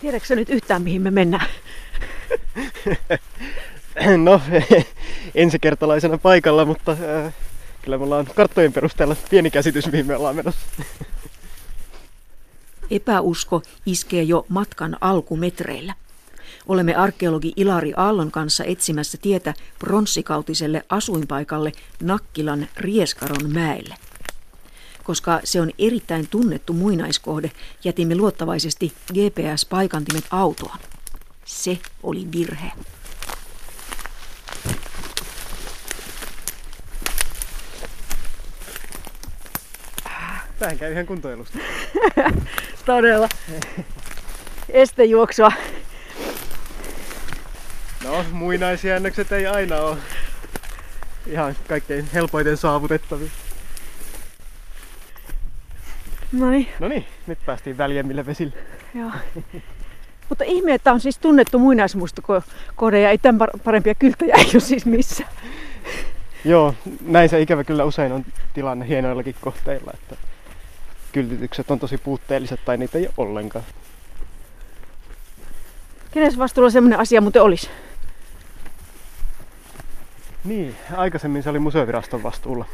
Tiedätkö 0.00 0.36
nyt 0.36 0.50
yhtään, 0.50 0.82
mihin 0.82 1.02
me 1.02 1.10
mennään? 1.10 1.46
No, 4.16 4.40
ensikertalaisena 5.34 6.18
paikalla, 6.18 6.64
mutta 6.64 6.92
äh, 6.92 7.34
kyllä 7.82 7.98
me 7.98 8.04
ollaan 8.04 8.26
karttojen 8.34 8.72
perusteella 8.72 9.16
pieni 9.30 9.50
käsitys, 9.50 9.86
mihin 9.86 10.06
me 10.06 10.16
ollaan 10.16 10.36
menossa. 10.36 10.60
Epäusko 12.90 13.62
iskee 13.86 14.22
jo 14.22 14.46
matkan 14.48 14.96
alkumetreillä. 15.00 15.94
Olemme 16.68 16.94
arkeologi 16.94 17.52
Ilari 17.56 17.92
Aallon 17.96 18.30
kanssa 18.30 18.64
etsimässä 18.64 19.18
tietä 19.22 19.54
pronssikautiselle 19.78 20.84
asuinpaikalle 20.88 21.72
Nakkilan 22.02 22.68
Rieskaron 22.76 23.52
mäelle. 23.52 23.94
Koska 25.08 25.40
se 25.44 25.60
on 25.60 25.70
erittäin 25.78 26.28
tunnettu 26.28 26.72
muinaiskohde, 26.72 27.50
jätimme 27.84 28.14
luottavaisesti 28.14 28.92
GPS-paikantimet 29.12 30.24
autoon. 30.30 30.78
Se 31.44 31.78
oli 32.02 32.26
virhe. 32.32 32.72
Tähän 40.58 40.78
käy 40.78 40.92
ihan 40.92 41.06
kuntoilusta. 41.06 41.58
Todella. 42.86 43.28
Estejuoksua. 44.68 45.52
No, 48.04 48.24
muinaisjäännökset 48.32 49.32
ei 49.32 49.46
aina 49.46 49.76
ole 49.76 49.96
ihan 51.26 51.56
kaikkein 51.68 52.08
helpoiten 52.14 52.56
saavutettavia. 52.56 53.30
No 56.32 56.50
niin, 56.50 56.68
No 56.80 56.88
niin, 56.88 57.04
nyt 57.26 57.38
päästiin 57.46 57.78
väljemmille 57.78 58.26
vesille. 58.26 58.54
joo. 58.94 59.10
Mutta 60.28 60.44
ihme, 60.44 60.74
että 60.74 60.92
on 60.92 61.00
siis 61.00 61.18
tunnettu 61.18 61.58
muinaismuistokohde 61.58 63.00
ja 63.00 63.10
ei 63.10 63.18
tämän 63.18 63.40
par- 63.48 63.58
parempia 63.64 63.94
kylttejä 63.94 64.34
ei 64.38 64.50
ole 64.54 64.60
siis 64.60 64.86
missään. 64.86 65.30
Joo, 66.44 66.74
näin 67.06 67.28
se 67.28 67.40
ikävä 67.40 67.64
kyllä 67.64 67.84
usein 67.84 68.12
on 68.12 68.24
tilanne 68.54 68.88
hienoillakin 68.88 69.34
kohteilla, 69.40 69.90
että 69.94 70.16
kyltitykset 71.12 71.70
on 71.70 71.78
tosi 71.78 71.98
puutteelliset 71.98 72.60
tai 72.64 72.76
niitä 72.76 72.98
ei 72.98 73.06
ole 73.16 73.28
ollenkaan. 73.28 73.64
Kenes 76.10 76.38
vastuulla 76.38 76.70
semmoinen 76.70 76.98
asia 76.98 77.20
muuten 77.20 77.42
olisi? 77.42 77.70
Niin, 80.44 80.76
aikaisemmin 80.96 81.42
se 81.42 81.50
oli 81.50 81.58
museoviraston 81.58 82.22
vastuulla. 82.22 82.64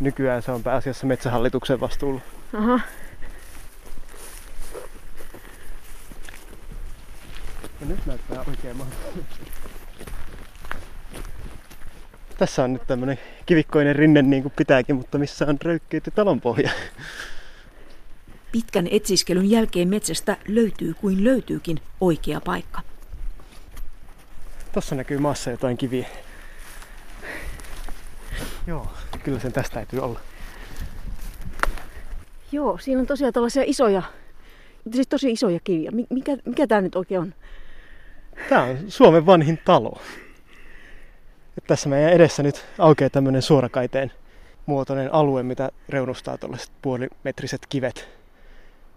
Nykyään 0.00 0.42
se 0.42 0.52
on 0.52 0.62
pääasiassa 0.62 1.06
metsähallituksen 1.06 1.80
vastuulla. 1.80 2.20
Aha. 2.58 2.80
Ja 7.80 7.86
nyt 7.86 8.06
näyttää 8.06 8.44
oikein 8.48 8.76
mahdolliselta. 8.76 9.24
Tässä 12.38 12.64
on 12.64 12.72
nyt 12.72 12.86
tämmönen 12.86 13.18
kivikkoinen 13.46 13.96
rinne 13.96 14.22
niin 14.22 14.42
kuin 14.42 14.52
pitääkin, 14.56 14.96
mutta 14.96 15.18
missä 15.18 15.46
on 15.46 15.58
röykkyytty 15.62 16.10
talonpohja. 16.10 16.70
Pitkän 18.52 18.88
etsiskelyn 18.90 19.50
jälkeen 19.50 19.88
metsästä 19.88 20.36
löytyy 20.48 20.94
kuin 20.94 21.24
löytyykin 21.24 21.80
oikea 22.00 22.40
paikka. 22.40 22.80
Tossa 24.72 24.94
näkyy 24.94 25.18
maassa 25.18 25.50
jotain 25.50 25.76
kiviä. 25.76 26.06
Joo, 28.66 28.86
kyllä 29.22 29.38
sen 29.38 29.52
tästä 29.52 29.74
täytyy 29.74 30.00
olla. 30.00 30.20
Joo, 32.52 32.78
siinä 32.78 33.00
on 33.00 33.06
tosiaan 33.06 33.32
tällaisia 33.32 33.62
isoja, 33.66 34.02
siis 34.92 35.08
tosi 35.08 35.32
isoja 35.32 35.60
kiviä. 35.64 35.90
Mi- 35.90 36.06
Mikä, 36.10 36.36
mikä 36.44 36.66
tämä 36.66 36.80
nyt 36.80 36.96
oikein 36.96 37.20
on? 37.20 37.34
Tää 38.48 38.62
on 38.62 38.78
Suomen 38.88 39.26
vanhin 39.26 39.58
talo. 39.64 40.00
Et 41.58 41.64
tässä 41.66 41.88
meidän 41.88 42.12
edessä 42.12 42.42
nyt 42.42 42.64
aukeaa 42.78 43.10
tämmönen 43.10 43.42
suorakaiteen 43.42 44.12
muotoinen 44.66 45.14
alue, 45.14 45.42
mitä 45.42 45.70
reunustaa 45.88 46.38
tuollaiset 46.38 46.70
puolimetriset 46.82 47.60
kivet 47.68 48.08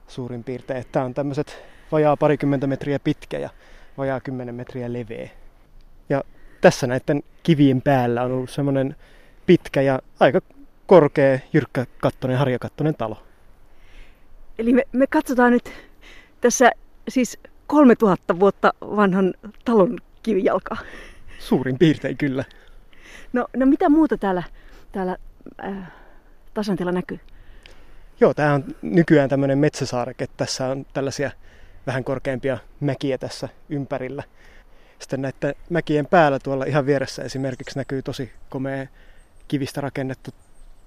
suurin 0.07 0.43
piirtein. 0.43 0.85
Tämä 0.91 1.05
on 1.05 1.13
tämmöiset 1.13 1.57
vajaa 1.91 2.17
parikymmentä 2.17 2.67
metriä 2.67 2.99
pitkä 2.99 3.39
ja 3.39 3.49
vajaa 3.97 4.19
kymmenen 4.19 4.55
metriä 4.55 4.93
leveä. 4.93 5.29
Ja 6.09 6.23
tässä 6.61 6.87
näiden 6.87 7.23
kivien 7.43 7.81
päällä 7.81 8.23
on 8.23 8.31
ollut 8.31 8.49
semmoinen 8.49 8.95
pitkä 9.45 9.81
ja 9.81 9.99
aika 10.19 10.41
korkea, 10.87 11.39
jyrkkäkattoinen, 11.53 12.37
harjakattoinen 12.37 12.95
talo. 12.95 13.23
Eli 14.59 14.73
me, 14.73 14.83
me 14.91 15.07
katsotaan 15.07 15.51
nyt 15.51 15.71
tässä 16.41 16.71
siis 17.09 17.39
3000 17.67 18.39
vuotta 18.39 18.73
vanhan 18.81 19.33
talon 19.65 19.99
kivijalkaa. 20.23 20.77
Suurin 21.39 21.77
piirtein 21.77 22.17
kyllä. 22.17 22.43
No, 23.33 23.47
no 23.55 23.65
mitä 23.65 23.89
muuta 23.89 24.17
täällä, 24.17 24.43
täällä 24.91 25.17
äh, 25.63 25.91
tasantilla 26.53 26.91
näkyy? 26.91 27.19
Joo, 28.19 28.33
tämä 28.33 28.53
on 28.53 28.63
nykyään 28.81 29.29
tämmöinen 29.29 29.57
metsäsaareke. 29.57 30.27
Tässä 30.37 30.67
on 30.67 30.85
tällaisia 30.93 31.31
vähän 31.87 32.03
korkeampia 32.03 32.57
mäkiä 32.79 33.17
tässä 33.17 33.49
ympärillä. 33.69 34.23
Sitten 34.99 35.21
näiden 35.21 35.55
mäkien 35.69 36.05
päällä 36.05 36.39
tuolla 36.39 36.65
ihan 36.65 36.85
vieressä 36.85 37.23
esimerkiksi 37.23 37.79
näkyy 37.79 38.01
tosi 38.01 38.31
komea 38.49 38.87
kivistä 39.47 39.81
rakennettu 39.81 40.31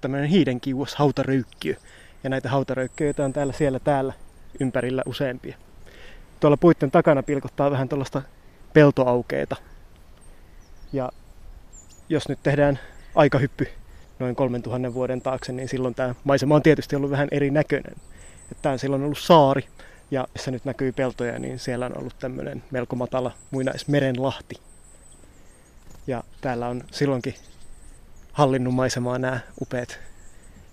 tämmöinen 0.01 0.29
hiidenkiuas 0.29 0.95
hautaröykkiö. 0.95 1.75
Ja 2.23 2.29
näitä 2.29 2.49
hautaröykkiöitä 2.49 3.25
on 3.25 3.33
täällä 3.33 3.53
siellä 3.53 3.79
täällä 3.79 4.13
ympärillä 4.59 5.01
useampia. 5.05 5.57
Tuolla 6.39 6.57
puitten 6.57 6.91
takana 6.91 7.23
pilkottaa 7.23 7.71
vähän 7.71 7.89
tuollaista 7.89 8.21
peltoaukeeta. 8.73 9.55
Ja 10.93 11.11
jos 12.09 12.29
nyt 12.29 12.39
tehdään 12.43 12.79
aikahyppy 13.15 13.67
noin 14.19 14.35
3000 14.35 14.93
vuoden 14.93 15.21
taakse, 15.21 15.53
niin 15.53 15.67
silloin 15.67 15.95
tämä 15.95 16.15
maisema 16.23 16.55
on 16.55 16.63
tietysti 16.63 16.95
ollut 16.95 17.11
vähän 17.11 17.27
erinäköinen. 17.31 17.95
Tämä 18.61 18.73
on 18.73 18.79
silloin 18.79 19.03
ollut 19.03 19.17
saari, 19.17 19.67
ja 20.11 20.27
missä 20.33 20.51
nyt 20.51 20.65
näkyy 20.65 20.91
peltoja, 20.91 21.39
niin 21.39 21.59
siellä 21.59 21.85
on 21.85 21.97
ollut 21.97 22.19
tämmöinen 22.19 22.63
melko 22.71 22.95
matala 22.95 23.31
muinaismerenlahti. 23.51 24.55
Ja 26.07 26.23
täällä 26.41 26.67
on 26.67 26.83
silloinkin 26.91 27.35
hallinnut 28.37 28.73
maisemaa 28.73 29.19
nämä 29.19 29.39
upeat 29.61 29.99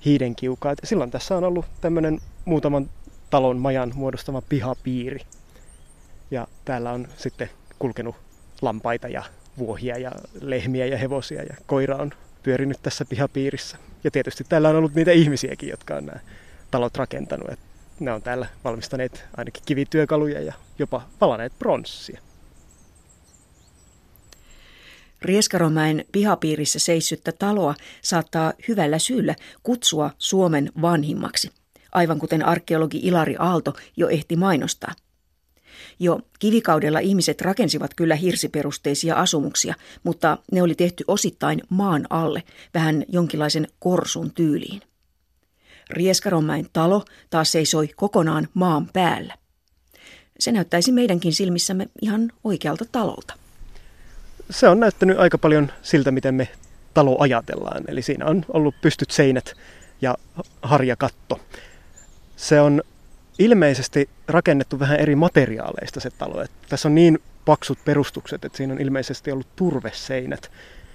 hiidenkiukaat. 0.05 0.79
Silloin 0.85 1.11
tässä 1.11 1.37
on 1.37 1.45
ollut 1.45 1.67
tämmöinen 1.81 2.21
muutaman 2.45 2.91
talon 3.31 3.59
majan 3.59 3.93
muodostama 3.95 4.43
pihapiiri. 4.43 5.21
Ja 6.31 6.47
täällä 6.65 6.91
on 6.91 7.09
sitten 7.17 7.51
kulkenut 7.79 8.17
lampaita 8.63 9.09
ja 9.09 9.23
vuohia 9.59 9.99
ja 9.99 10.13
lehmiä 10.41 10.87
ja 10.87 10.99
hevosia 10.99 11.43
ja 11.43 11.57
koira 11.67 11.97
on 11.97 12.11
pyörinyt 12.43 12.79
tässä 12.83 13.05
pihapiirissä. 13.05 13.79
Ja 14.05 14.11
tietysti 14.11 14.45
täällä 14.49 14.69
on 14.69 14.77
ollut 14.77 14.95
niitä 14.95 15.11
ihmisiäkin, 15.11 15.69
jotka 15.69 15.95
on 15.95 16.07
nämä 16.07 16.21
talot 16.71 16.97
rakentanut. 16.97 17.51
Et 17.51 17.59
ne 18.01 18.13
on 18.13 18.23
täällä 18.23 18.47
valmistaneet 18.65 19.25
ainakin 19.37 19.63
kivityökaluja 19.67 20.41
ja 20.41 20.53
jopa 20.79 21.03
valaneet 21.21 21.53
pronssia. 21.59 22.21
Rieskaromäen 25.25 26.05
pihapiirissä 26.13 26.79
seissyttä 26.79 27.33
taloa 27.33 27.75
saattaa 28.03 28.53
hyvällä 28.69 28.99
syyllä 28.99 29.35
kutsua 29.63 30.11
Suomen 30.19 30.73
vanhimmaksi, 30.83 31.51
aivan 31.93 32.19
kuten 32.19 32.47
arkeologi 32.47 33.01
Ilari 33.03 33.37
Aalto 33.39 33.75
jo 33.97 34.09
ehti 34.09 34.37
mainostaa. 34.37 34.93
Jo 35.99 36.21
kivikaudella 36.39 36.99
ihmiset 36.99 37.41
rakensivat 37.41 37.95
kyllä 37.95 38.15
hirsiperusteisia 38.15 39.15
asumuksia, 39.15 39.75
mutta 40.03 40.39
ne 40.53 40.63
oli 40.63 40.75
tehty 40.75 41.05
osittain 41.07 41.63
maan 41.69 42.07
alle, 42.11 42.43
vähän 42.75 43.05
jonkinlaisen 43.09 43.69
korsun 43.79 44.31
tyyliin. 44.31 44.83
Rieskaronmäen 45.91 46.67
talo 46.73 47.05
taas 47.31 47.53
seisoi 47.53 47.89
kokonaan 47.97 48.49
maan 48.55 48.91
päällä. 48.93 49.35
Se 50.39 50.53
näyttäisi 50.53 50.93
meidänkin 50.93 51.33
silmissämme 51.33 51.89
ihan 52.03 52.33
oikealta 52.45 52.85
talolta. 52.93 53.44
Se 54.51 54.69
on 54.69 54.81
näyttänyt 54.81 55.19
aika 55.19 55.39
paljon 55.39 55.73
siltä, 55.83 56.11
miten 56.11 56.35
me 56.35 56.49
talo 56.95 57.17
ajatellaan. 57.21 57.85
Eli 57.89 58.03
siinä 58.03 58.27
on 58.27 58.45
ollut 58.49 58.75
pystyt 58.81 59.11
seinät 59.11 59.55
ja 60.03 60.15
harjakatto. 60.63 61.41
Se 62.37 62.61
on 62.61 62.83
ilmeisesti 63.39 64.09
rakennettu 64.29 64.79
vähän 64.79 65.01
eri 65.01 65.17
materiaaleista 65.17 66.01
se 66.01 66.11
talo. 66.11 66.43
Et 66.43 66.51
tässä 66.69 66.89
on 66.89 66.95
niin 66.95 67.19
paksut 67.45 67.79
perustukset, 67.85 68.45
että 68.45 68.57
siinä 68.57 68.73
on 68.75 68.81
ilmeisesti 68.81 69.33
ollut 69.33 69.57
turveseinät 69.57 70.51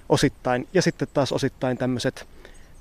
osittain. 0.09 0.67
Ja 0.73 0.81
sitten 0.81 1.07
taas 1.13 1.31
osittain 1.31 1.77
tämmöiset 1.77 2.27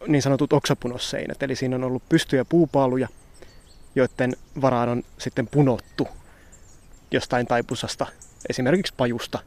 niin 0.06 0.22
sanotut 0.22 0.52
oksapunosseinät. 0.52 1.42
Eli 1.42 1.56
siinä 1.56 1.76
on 1.76 1.84
ollut 1.84 2.02
pystyjä 2.08 2.44
puupaaluja, 2.44 3.08
joiden 3.94 4.36
varaan 4.60 4.88
on 4.88 5.02
sitten 5.18 5.46
punottu 5.46 6.08
jostain 7.10 7.46
taipusasta, 7.46 8.06
esimerkiksi 8.48 8.94
pajusta, 8.96 9.38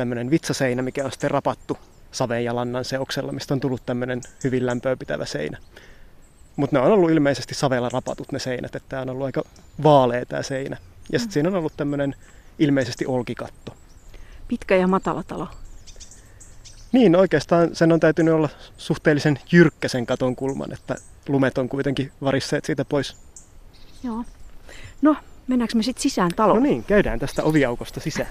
tämmöinen 0.00 0.30
vitsaseinä, 0.30 0.82
mikä 0.82 1.04
on 1.04 1.12
sitten 1.12 1.30
rapattu 1.30 1.78
saveen 2.12 2.44
ja 2.44 2.54
lannan 2.54 2.84
seoksella, 2.84 3.32
mistä 3.32 3.54
on 3.54 3.60
tullut 3.60 3.86
tämmöinen 3.86 4.20
hyvin 4.44 4.66
lämpöä 4.66 4.96
pitävä 4.96 5.24
seinä. 5.24 5.58
Mutta 6.56 6.76
ne 6.76 6.82
on 6.82 6.92
ollut 6.92 7.10
ilmeisesti 7.10 7.54
savella 7.54 7.88
rapatut 7.88 8.32
ne 8.32 8.38
seinät, 8.38 8.76
että 8.76 8.88
tämä 8.88 9.02
on 9.02 9.10
ollut 9.10 9.26
aika 9.26 9.42
vaalea 9.82 10.26
tämä 10.26 10.42
seinä. 10.42 10.76
Ja 11.12 11.18
sitten 11.18 11.32
siinä 11.32 11.48
on 11.48 11.54
ollut 11.54 11.76
tämmöinen 11.76 12.14
ilmeisesti 12.58 13.06
olkikatto. 13.06 13.76
Pitkä 14.48 14.76
ja 14.76 14.86
matala 14.86 15.22
talo. 15.22 15.48
Niin, 16.92 17.16
oikeastaan 17.16 17.76
sen 17.76 17.92
on 17.92 18.00
täytynyt 18.00 18.34
olla 18.34 18.48
suhteellisen 18.76 19.38
jyrkkä 19.52 19.88
sen 19.88 20.06
katon 20.06 20.36
kulman, 20.36 20.72
että 20.72 20.96
lumet 21.28 21.58
on 21.58 21.68
kuitenkin 21.68 22.12
varisseet 22.22 22.64
siitä 22.64 22.84
pois. 22.84 23.16
Joo. 24.02 24.24
No, 25.02 25.16
mennäänkö 25.48 25.76
me 25.76 25.82
sitten 25.82 26.02
sisään 26.02 26.30
taloon? 26.36 26.58
No 26.58 26.62
niin, 26.62 26.84
käydään 26.84 27.18
tästä 27.18 27.42
oviaukosta 27.42 28.00
sisään. 28.00 28.28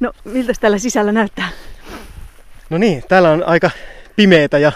No, 0.00 0.12
miltä 0.24 0.52
täällä 0.60 0.78
sisällä 0.78 1.12
näyttää? 1.12 1.48
No 2.70 2.78
niin, 2.78 3.02
täällä 3.08 3.30
on 3.30 3.42
aika 3.46 3.70
pimeitä 4.16 4.58
ja 4.58 4.72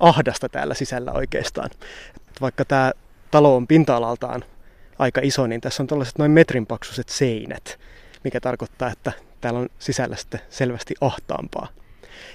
ahdasta 0.00 0.48
täällä 0.48 0.74
sisällä 0.74 1.12
oikeastaan. 1.12 1.70
Vaikka 2.40 2.64
tämä 2.64 2.92
talo 3.30 3.56
on 3.56 3.66
pinta-alaltaan 3.66 4.44
aika 4.98 5.20
iso, 5.24 5.46
niin 5.46 5.60
tässä 5.60 5.82
on 5.82 5.86
tällaiset 5.86 6.18
noin 6.18 6.30
metrin 6.30 6.66
paksuiset 6.66 7.08
seinät, 7.08 7.78
mikä 8.24 8.40
tarkoittaa, 8.40 8.90
että 8.90 9.12
täällä 9.40 9.60
on 9.60 9.68
sisällä 9.78 10.16
sitten 10.16 10.40
selvästi 10.50 10.94
ahtaampaa. 11.00 11.68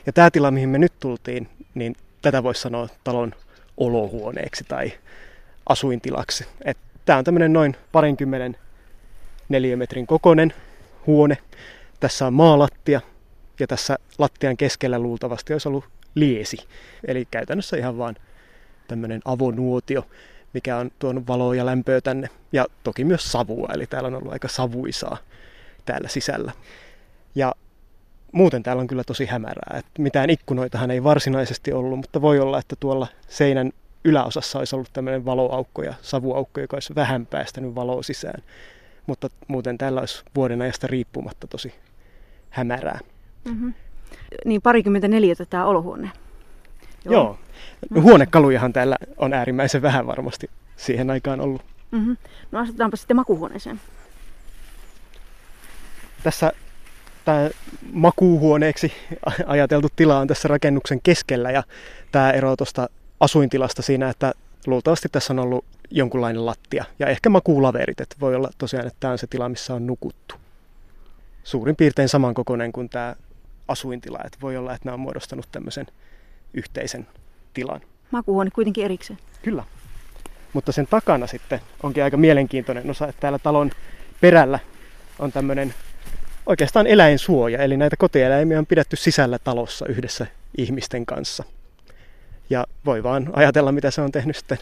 Ja 0.06 0.14
tämä 0.14 0.32
tila, 0.32 0.52
mihin 0.52 0.70
me 0.70 0.78
nyt 0.78 0.94
tultiin, 1.00 1.50
niin 1.74 1.96
tätä 2.22 2.44
voisi 2.44 2.62
sanoa 2.62 2.88
talon 3.04 3.36
olohuoneeksi 3.78 4.64
tai 4.68 4.92
asuintilaksi. 5.70 6.46
Tämä 7.06 7.20
on 7.20 7.24
tämmöinen 7.24 7.54
noin 7.54 7.76
parinkymmenen 7.92 8.58
neliömetrin 9.50 10.08
kokoinen 10.08 10.54
huone. 11.08 11.38
Tässä 12.00 12.28
on 12.28 12.34
maalattia 12.34 13.02
ja 13.60 13.68
tässä 13.68 13.98
lattian 14.18 14.58
keskellä 14.58 15.00
luultavasti 15.00 15.54
olisi 15.54 15.68
ollut 15.68 15.86
liesi. 16.16 16.58
Eli 17.08 17.28
käytännössä 17.32 17.78
ihan 17.78 17.98
vaan 17.98 18.16
tämmöinen 18.88 19.22
avonuotio, 19.26 20.06
mikä 20.54 20.78
on 20.78 20.92
tuonut 21.00 21.28
valoa 21.28 21.56
ja 21.56 21.66
lämpöä 21.66 22.02
tänne. 22.02 22.30
Ja 22.52 22.66
toki 22.84 23.04
myös 23.04 23.32
savua, 23.32 23.70
eli 23.74 23.88
täällä 23.88 24.08
on 24.08 24.16
ollut 24.16 24.34
aika 24.34 24.48
savuisaa 24.48 25.18
täällä 25.86 26.08
sisällä. 26.08 26.52
Ja 27.36 27.56
muuten 28.32 28.64
täällä 28.64 28.82
on 28.82 28.88
kyllä 28.88 29.04
tosi 29.04 29.26
hämärää. 29.26 29.78
Että 29.80 30.02
mitään 30.02 30.30
ikkunoitahan 30.30 30.92
ei 30.92 31.04
varsinaisesti 31.04 31.74
ollut, 31.74 32.00
mutta 32.00 32.22
voi 32.22 32.40
olla, 32.40 32.60
että 32.60 32.76
tuolla 32.80 33.08
seinän 33.28 33.72
yläosassa 34.04 34.60
olisi 34.60 34.76
ollut 34.76 34.94
tämmöinen 34.94 35.26
valoaukko 35.26 35.84
ja 35.84 35.94
savuaukko, 36.02 36.60
joka 36.60 36.76
olisi 36.76 36.96
vähän 36.96 37.26
päästänyt 37.26 37.76
valoa 37.76 38.04
sisään. 38.04 38.44
Mutta 39.08 39.30
muuten 39.48 39.78
täällä 39.78 40.00
olisi 40.00 40.24
vuoden 40.36 40.62
ajasta 40.62 40.88
riippumatta 40.88 41.48
tosi 41.48 41.74
hämärää. 42.50 43.00
Mm-hmm. 43.46 43.74
Niin 44.46 44.62
parikymmentä 44.62 45.08
neliötä 45.08 45.46
tämä 45.46 45.66
olohuone. 45.66 46.12
Joo. 47.06 47.14
Joo. 47.14 47.40
No, 47.90 48.02
huonekalujahan 48.02 48.74
täällä 48.74 48.96
on 49.18 49.34
äärimmäisen 49.34 49.82
vähän 49.82 50.08
varmasti 50.08 50.50
siihen 50.76 51.10
aikaan 51.10 51.42
ollut. 51.42 51.62
Mm-hmm. 51.92 52.18
No 52.52 52.60
asetaanpa 52.60 52.98
sitten 52.98 53.16
makuuhuoneeseen. 53.16 53.82
Tässä 56.24 56.52
tämä 57.26 57.50
makuuhuoneeksi 57.94 58.92
ajateltu 59.46 59.88
tila 59.96 60.20
on 60.20 60.28
tässä 60.28 60.48
rakennuksen 60.48 61.00
keskellä 61.04 61.52
ja 61.52 61.64
tämä 62.12 62.32
eroaa 62.32 62.56
tuosta 62.56 62.90
asuintilasta 63.20 63.82
siinä, 63.82 64.10
että 64.10 64.34
luultavasti 64.68 65.10
tässä 65.12 65.34
on 65.34 65.40
ollut 65.40 65.66
jonkunlainen 65.92 66.46
lattia 66.46 66.86
ja 67.00 67.08
ehkä 67.08 67.30
makuulaverit, 67.30 68.02
että 68.02 68.16
voi 68.22 68.36
olla 68.36 68.50
tosiaan, 68.58 68.88
että 68.88 68.98
tämä 69.00 69.12
on 69.12 69.18
se 69.18 69.28
tila, 69.28 69.50
missä 69.50 69.74
on 69.74 69.88
nukuttu. 69.88 70.36
Suurin 71.50 71.76
piirtein 71.76 72.10
samankokoinen 72.10 72.72
kuin 72.72 72.90
tämä 72.90 73.16
asuintila, 73.68 74.20
että 74.26 74.38
voi 74.42 74.58
olla, 74.58 74.74
että 74.74 74.86
nämä 74.86 74.94
on 74.94 75.00
muodostanut 75.00 75.48
tämmöisen 75.52 75.88
yhteisen 76.54 77.08
tilan. 77.54 77.82
Makuuhuone 78.12 78.50
kuitenkin 78.52 78.86
erikseen. 78.86 79.20
Kyllä. 79.42 79.64
Mutta 80.54 80.72
sen 80.72 80.88
takana 80.88 81.28
sitten 81.28 81.60
onkin 81.84 82.04
aika 82.04 82.18
mielenkiintoinen 82.18 82.90
osa, 82.90 83.08
että 83.08 83.22
täällä 83.22 83.40
talon 83.40 83.72
perällä 84.22 84.60
on 85.20 85.32
tämmöinen 85.32 85.74
oikeastaan 86.46 86.88
eläinsuoja, 86.88 87.64
eli 87.64 87.78
näitä 87.78 87.98
kotieläimiä 87.98 88.60
on 88.60 88.66
pidetty 88.66 88.96
sisällä 88.96 89.40
talossa 89.40 89.86
yhdessä 89.86 90.28
ihmisten 90.58 91.06
kanssa. 91.06 91.44
Ja 92.50 92.66
voi 92.86 93.04
vaan 93.04 93.30
ajatella, 93.34 93.72
mitä 93.72 93.92
se 93.92 94.02
on 94.02 94.12
tehnyt 94.12 94.36
sitten 94.36 94.58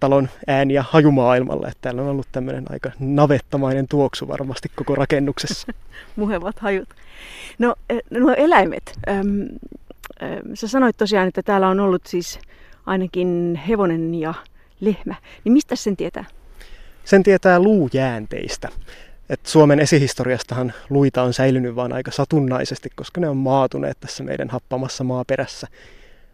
talon 0.00 0.28
ääni- 0.46 0.74
ja 0.74 0.84
hajumaailmalle. 0.90 1.66
Että 1.66 1.78
täällä 1.80 2.02
on 2.02 2.08
ollut 2.08 2.26
tämmöinen 2.32 2.64
aika 2.70 2.90
navettamainen 2.98 3.88
tuoksu 3.88 4.28
varmasti 4.28 4.68
koko 4.76 4.94
rakennuksessa. 4.94 5.72
Muhevat 6.16 6.58
hajut. 6.58 6.88
No, 7.58 7.74
e, 7.90 7.98
nuo 8.10 8.34
eläimet. 8.36 8.98
Öm, 9.08 9.48
sä 10.54 10.68
sanoit 10.68 10.96
tosiaan, 10.96 11.28
että 11.28 11.42
täällä 11.42 11.68
on 11.68 11.80
ollut 11.80 12.06
siis 12.06 12.38
ainakin 12.86 13.60
hevonen 13.68 14.14
ja 14.14 14.34
lehmä. 14.80 15.14
Niin 15.44 15.52
mistä 15.52 15.76
sen 15.76 15.96
tietää? 15.96 16.24
Sen 17.04 17.22
tietää 17.22 17.60
luujäänteistä. 17.60 18.68
Et 19.30 19.46
Suomen 19.46 19.80
esihistoriastahan 19.80 20.72
luita 20.90 21.22
on 21.22 21.32
säilynyt 21.32 21.76
vain 21.76 21.92
aika 21.92 22.10
satunnaisesti, 22.10 22.90
koska 22.94 23.20
ne 23.20 23.28
on 23.28 23.36
maatuneet 23.36 23.96
tässä 24.00 24.24
meidän 24.24 24.50
happamassa 24.50 25.04
maaperässä. 25.04 25.66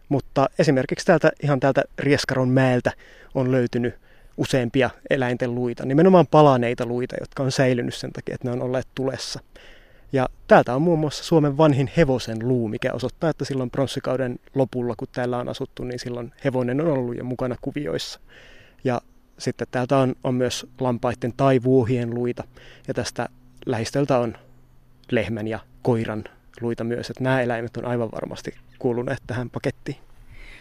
Mutta 0.08 0.48
esimerkiksi 0.58 1.06
täältä, 1.06 1.32
ihan 1.42 1.60
täältä 1.60 1.82
Rieskaron 1.98 2.48
mäeltä 2.48 2.92
on 3.34 3.52
löytynyt 3.52 3.94
useampia 4.36 4.90
eläinten 5.10 5.54
luita, 5.54 5.86
nimenomaan 5.86 6.26
palaneita 6.26 6.86
luita, 6.86 7.16
jotka 7.20 7.42
on 7.42 7.52
säilynyt 7.52 7.94
sen 7.94 8.12
takia, 8.12 8.34
että 8.34 8.48
ne 8.48 8.52
on 8.52 8.62
olleet 8.62 8.88
tulessa. 8.94 9.40
Ja 10.12 10.28
täältä 10.46 10.74
on 10.74 10.82
muun 10.82 10.98
muassa 10.98 11.24
Suomen 11.24 11.56
vanhin 11.56 11.90
hevosen 11.96 12.48
luu, 12.48 12.68
mikä 12.68 12.92
osoittaa, 12.92 13.30
että 13.30 13.44
silloin 13.44 13.70
pronssikauden 13.70 14.38
lopulla, 14.54 14.94
kun 14.96 15.08
täällä 15.12 15.38
on 15.38 15.48
asuttu, 15.48 15.84
niin 15.84 15.98
silloin 15.98 16.32
hevonen 16.44 16.80
on 16.80 16.86
ollut 16.86 17.16
jo 17.16 17.24
mukana 17.24 17.56
kuvioissa. 17.60 18.20
Ja 18.84 19.00
sitten 19.38 19.66
täältä 19.70 19.98
on, 19.98 20.14
on 20.24 20.34
myös 20.34 20.66
lampaiden 20.80 21.32
tai 21.36 21.62
vuohien 21.62 22.14
luita. 22.14 22.44
Ja 22.88 22.94
tästä 22.94 23.28
lähistöltä 23.66 24.18
on 24.18 24.36
lehmän 25.10 25.48
ja 25.48 25.58
koiran 25.82 26.24
luita 26.60 26.84
myös. 26.84 27.10
Että 27.10 27.24
nämä 27.24 27.42
eläimet 27.42 27.76
on 27.76 27.84
aivan 27.84 28.10
varmasti 28.12 28.54
kuuluneet 28.78 29.22
tähän 29.26 29.50
pakettiin. 29.50 29.96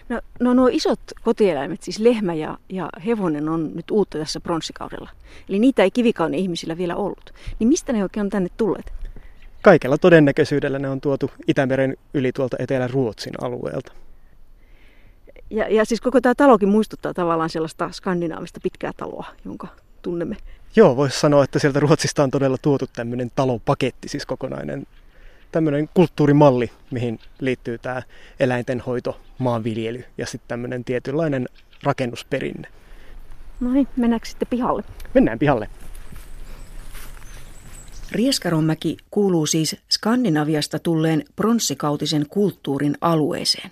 No, 0.09 0.21
no 0.39 0.53
nuo 0.53 0.69
isot 0.71 0.99
kotieläimet, 1.23 1.83
siis 1.83 1.99
lehmä 1.99 2.33
ja, 2.33 2.57
ja 2.69 2.89
hevonen 3.05 3.49
on 3.49 3.71
nyt 3.75 3.91
uutta 3.91 4.17
tässä 4.17 4.39
pronssikaudella. 4.39 5.09
Eli 5.49 5.59
niitä 5.59 5.83
ei 5.83 5.91
kivikauden 5.91 6.39
ihmisillä 6.39 6.77
vielä 6.77 6.95
ollut. 6.95 7.33
Niin 7.59 7.67
mistä 7.67 7.93
ne 7.93 8.03
oikein 8.03 8.23
on 8.23 8.29
tänne 8.29 8.49
tulleet? 8.57 8.93
Kaikella 9.61 9.97
todennäköisyydellä 9.97 10.79
ne 10.79 10.89
on 10.89 11.01
tuotu 11.01 11.31
Itämeren 11.47 11.97
yli 12.13 12.31
tuolta 12.31 12.57
Etelä-Ruotsin 12.59 13.33
alueelta. 13.41 13.93
Ja, 15.49 15.73
ja 15.73 15.85
siis 15.85 16.01
koko 16.01 16.21
tämä 16.21 16.35
talokin 16.35 16.69
muistuttaa 16.69 17.13
tavallaan 17.13 17.49
sellaista 17.49 17.91
skandinaavista 17.91 18.59
pitkää 18.63 18.91
taloa, 18.97 19.25
jonka 19.45 19.67
tunnemme. 20.01 20.37
Joo, 20.75 20.95
voisi 20.95 21.19
sanoa, 21.19 21.43
että 21.43 21.59
sieltä 21.59 21.79
Ruotsista 21.79 22.23
on 22.23 22.31
todella 22.31 22.57
tuotu 22.61 22.85
tämmöinen 22.93 23.31
talopaketti, 23.35 24.07
siis 24.07 24.25
kokonainen 24.25 24.85
tämmöinen 25.53 25.89
kulttuurimalli, 25.93 26.71
mihin 26.91 27.19
liittyy 27.39 27.77
tämä 27.77 28.01
eläintenhoito, 28.39 29.21
maanviljely 29.37 30.03
ja 30.17 30.25
sitten 30.25 30.47
tämmöinen 30.47 30.83
tietynlainen 30.83 31.49
rakennusperinne. 31.83 32.67
No 33.59 33.71
niin, 33.71 33.87
mennäänkö 33.95 34.27
sitten 34.27 34.47
pihalle? 34.47 34.83
Mennään 35.13 35.39
pihalle. 35.39 35.69
Rieskaronmäki 38.11 38.97
kuuluu 39.11 39.45
siis 39.45 39.75
Skandinaviasta 39.91 40.79
tulleen 40.79 41.23
pronssikautisen 41.35 42.25
kulttuurin 42.29 42.97
alueeseen. 43.01 43.71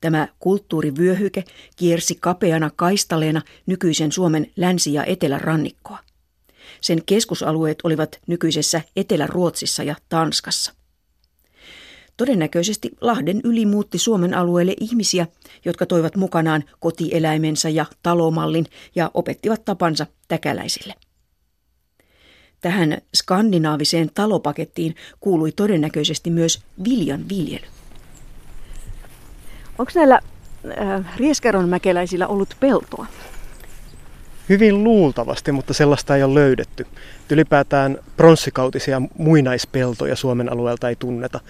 Tämä 0.00 0.28
kulttuurivyöhyke 0.38 1.44
kiersi 1.76 2.14
kapeana 2.20 2.70
kaistaleena 2.76 3.42
nykyisen 3.66 4.12
Suomen 4.12 4.50
länsi- 4.56 4.94
ja 4.94 5.04
etelärannikkoa. 5.04 5.98
Sen 6.80 7.04
keskusalueet 7.06 7.78
olivat 7.84 8.20
nykyisessä 8.26 8.82
Etelä-Ruotsissa 8.96 9.82
ja 9.82 9.94
Tanskassa. 10.08 10.79
Todennäköisesti 12.20 12.90
Lahden 13.00 13.40
yli 13.44 13.66
muutti 13.66 13.98
Suomen 13.98 14.34
alueelle 14.34 14.74
ihmisiä, 14.80 15.26
jotka 15.64 15.86
toivat 15.86 16.16
mukanaan 16.16 16.64
kotieläimensä 16.80 17.68
ja 17.68 17.86
talomallin 18.02 18.66
ja 18.94 19.10
opettivat 19.14 19.64
tapansa 19.64 20.06
täkäläisille. 20.28 20.94
Tähän 22.60 22.98
skandinaaviseen 23.16 24.10
talopakettiin 24.14 24.94
kuului 25.20 25.52
todennäköisesti 25.52 26.30
myös 26.30 26.62
viljan 26.84 27.28
viljely. 27.28 27.66
Onko 29.78 29.92
näillä 29.94 30.20
äh, 30.80 31.16
Rieskaronmäkeläisillä 31.16 32.26
ollut 32.26 32.56
peltoa? 32.60 33.06
Hyvin 34.48 34.84
luultavasti, 34.84 35.52
mutta 35.52 35.74
sellaista 35.74 36.16
ei 36.16 36.22
ole 36.22 36.34
löydetty. 36.34 36.86
Ylipäätään 37.30 37.98
pronssikautisia 38.16 39.02
muinaispeltoja 39.18 40.16
Suomen 40.16 40.52
alueelta 40.52 40.88
ei 40.88 40.96
tunneta, 40.96 41.40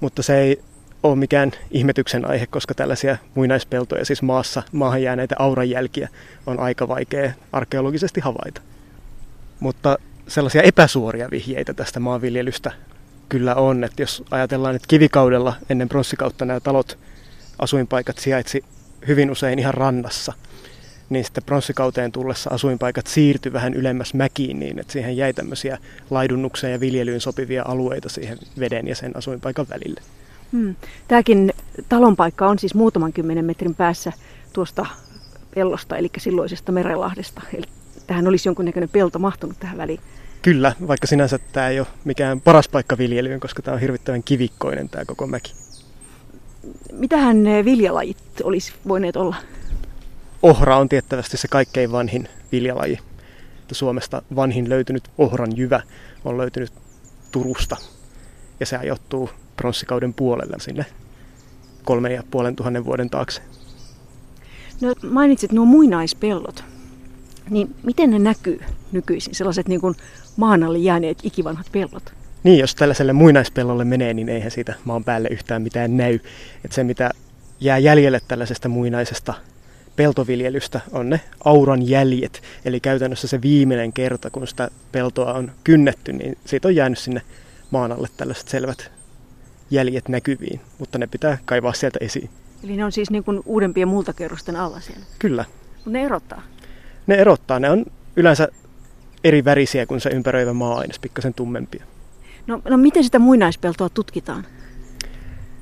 mutta 0.00 0.22
se 0.22 0.40
ei 0.40 0.62
ole 1.02 1.16
mikään 1.16 1.52
ihmetyksen 1.70 2.30
aihe, 2.30 2.46
koska 2.46 2.74
tällaisia 2.74 3.16
muinaispeltoja, 3.34 4.04
siis 4.04 4.22
maassa 4.22 4.62
maahan 4.72 5.02
jääneitä 5.02 5.34
auranjälkiä, 5.38 6.08
on 6.46 6.60
aika 6.60 6.88
vaikea 6.88 7.32
arkeologisesti 7.52 8.20
havaita. 8.20 8.60
Mutta 9.60 9.98
sellaisia 10.28 10.62
epäsuoria 10.62 11.28
vihjeitä 11.30 11.74
tästä 11.74 12.00
maanviljelystä 12.00 12.72
kyllä 13.28 13.54
on, 13.54 13.84
että 13.84 14.02
jos 14.02 14.22
ajatellaan, 14.30 14.76
että 14.76 14.88
kivikaudella 14.88 15.54
ennen 15.70 15.88
pronssikautta 15.88 16.44
nämä 16.44 16.60
talot, 16.60 16.98
asuinpaikat 17.58 18.18
sijaitsi 18.18 18.64
hyvin 19.08 19.30
usein 19.30 19.58
ihan 19.58 19.74
rannassa, 19.74 20.32
niin 21.08 21.24
sitten 21.24 21.44
pronssikauteen 21.44 22.12
tullessa 22.12 22.50
asuinpaikat 22.50 23.06
siirtyi 23.06 23.52
vähän 23.52 23.74
ylemmäs 23.74 24.14
mäkiin 24.14 24.60
niin, 24.60 24.78
että 24.78 24.92
siihen 24.92 25.16
jäi 25.16 25.32
tämmöisiä 25.32 25.78
laidunnukseen 26.10 26.72
ja 26.72 26.80
viljelyyn 26.80 27.20
sopivia 27.20 27.62
alueita 27.66 28.08
siihen 28.08 28.38
veden 28.58 28.88
ja 28.88 28.94
sen 28.94 29.16
asuinpaikan 29.16 29.66
välille. 29.70 30.00
Hmm. 30.52 30.76
Tämäkin 31.08 31.52
talonpaikka 31.88 32.48
on 32.48 32.58
siis 32.58 32.74
muutaman 32.74 33.12
kymmenen 33.12 33.44
metrin 33.44 33.74
päässä 33.74 34.12
tuosta 34.52 34.86
pellosta, 35.54 35.96
eli 35.96 36.10
silloisesta 36.18 36.72
Merenlahdesta. 36.72 37.42
Eli 37.54 37.66
tähän 38.06 38.28
olisi 38.28 38.48
jonkunnäköinen 38.48 38.88
pelto 38.88 39.18
mahtunut 39.18 39.60
tähän 39.60 39.78
väliin. 39.78 40.00
Kyllä, 40.42 40.72
vaikka 40.88 41.06
sinänsä 41.06 41.38
tämä 41.52 41.68
ei 41.68 41.80
ole 41.80 41.86
mikään 42.04 42.40
paras 42.40 42.68
paikka 42.68 42.98
viljelyyn, 42.98 43.40
koska 43.40 43.62
tämä 43.62 43.74
on 43.74 43.80
hirvittävän 43.80 44.22
kivikkoinen 44.22 44.88
tämä 44.88 45.04
koko 45.04 45.26
mäki. 45.26 45.54
Mitähän 46.92 47.36
viljalajit 47.64 48.16
olisi 48.42 48.72
voineet 48.88 49.16
olla? 49.16 49.36
Ohra 50.42 50.76
on 50.76 50.88
tiettävästi 50.88 51.36
se 51.36 51.48
kaikkein 51.48 51.92
vanhin 51.92 52.28
viljalaji. 52.52 52.98
Suomesta 53.72 54.22
vanhin 54.36 54.68
löytynyt 54.68 55.10
ohran 55.18 55.56
jyvä 55.56 55.80
on 56.24 56.38
löytynyt 56.38 56.72
Turusta. 57.32 57.76
Ja 58.60 58.66
se 58.66 58.76
ajoittuu 58.76 59.30
pronssikauden 59.56 60.14
puolelle 60.14 60.56
sinne 60.60 60.86
kolmen 61.84 62.12
ja 62.12 62.22
puolen 62.30 62.56
tuhannen 62.56 62.84
vuoden 62.84 63.10
taakse. 63.10 63.42
No 64.80 64.94
mainitsit 65.10 65.52
nuo 65.52 65.64
muinaispellot. 65.64 66.64
Niin 67.50 67.74
miten 67.82 68.10
ne 68.10 68.18
näkyy 68.18 68.60
nykyisin, 68.92 69.34
sellaiset 69.34 69.68
niin 69.68 69.80
kuin 69.80 69.94
maan 70.36 70.62
alle 70.62 70.78
jääneet 70.78 71.18
ikivanhat 71.22 71.66
pellot? 71.72 72.12
Niin, 72.44 72.58
jos 72.58 72.74
tällaiselle 72.74 73.12
muinaispellolle 73.12 73.84
menee, 73.84 74.14
niin 74.14 74.28
eihän 74.28 74.50
siitä 74.50 74.74
maan 74.84 75.04
päälle 75.04 75.28
yhtään 75.28 75.62
mitään 75.62 75.96
näy. 75.96 76.14
Että 76.64 76.74
se, 76.74 76.84
mitä 76.84 77.10
jää 77.60 77.78
jäljelle 77.78 78.20
tällaisesta 78.28 78.68
muinaisesta 78.68 79.34
peltoviljelystä, 79.98 80.80
on 80.92 81.10
ne 81.10 81.20
auran 81.44 81.88
jäljet. 81.88 82.42
Eli 82.64 82.80
käytännössä 82.80 83.28
se 83.28 83.42
viimeinen 83.42 83.92
kerta, 83.92 84.30
kun 84.30 84.46
sitä 84.46 84.70
peltoa 84.92 85.32
on 85.32 85.50
kynnetty, 85.64 86.12
niin 86.12 86.38
siitä 86.44 86.68
on 86.68 86.76
jäänyt 86.76 86.98
sinne 86.98 87.22
maan 87.70 87.92
alle 87.92 88.08
tällaiset 88.16 88.48
selvät 88.48 88.90
jäljet 89.70 90.08
näkyviin, 90.08 90.60
mutta 90.78 90.98
ne 90.98 91.06
pitää 91.06 91.38
kaivaa 91.44 91.72
sieltä 91.72 91.98
esiin. 92.02 92.30
Eli 92.64 92.76
ne 92.76 92.84
on 92.84 92.92
siis 92.92 93.10
niin 93.10 93.24
kuin 93.24 93.40
uudempien 93.44 93.88
multakerrosten 93.88 94.56
alla 94.56 94.80
siellä? 94.80 95.04
Kyllä. 95.18 95.44
Mutta 95.74 95.90
ne 95.90 96.04
erottaa? 96.04 96.42
Ne 97.06 97.14
erottaa. 97.14 97.60
Ne 97.60 97.70
on 97.70 97.86
yleensä 98.16 98.48
eri 99.24 99.44
värisiä 99.44 99.86
kuin 99.86 100.00
se 100.00 100.10
ympäröivä 100.10 100.52
maa-aines, 100.52 100.98
pikkasen 100.98 101.34
tummempia. 101.34 101.84
No, 102.46 102.62
no 102.68 102.76
miten 102.76 103.04
sitä 103.04 103.18
muinaispeltoa 103.18 103.88
tutkitaan? 103.88 104.46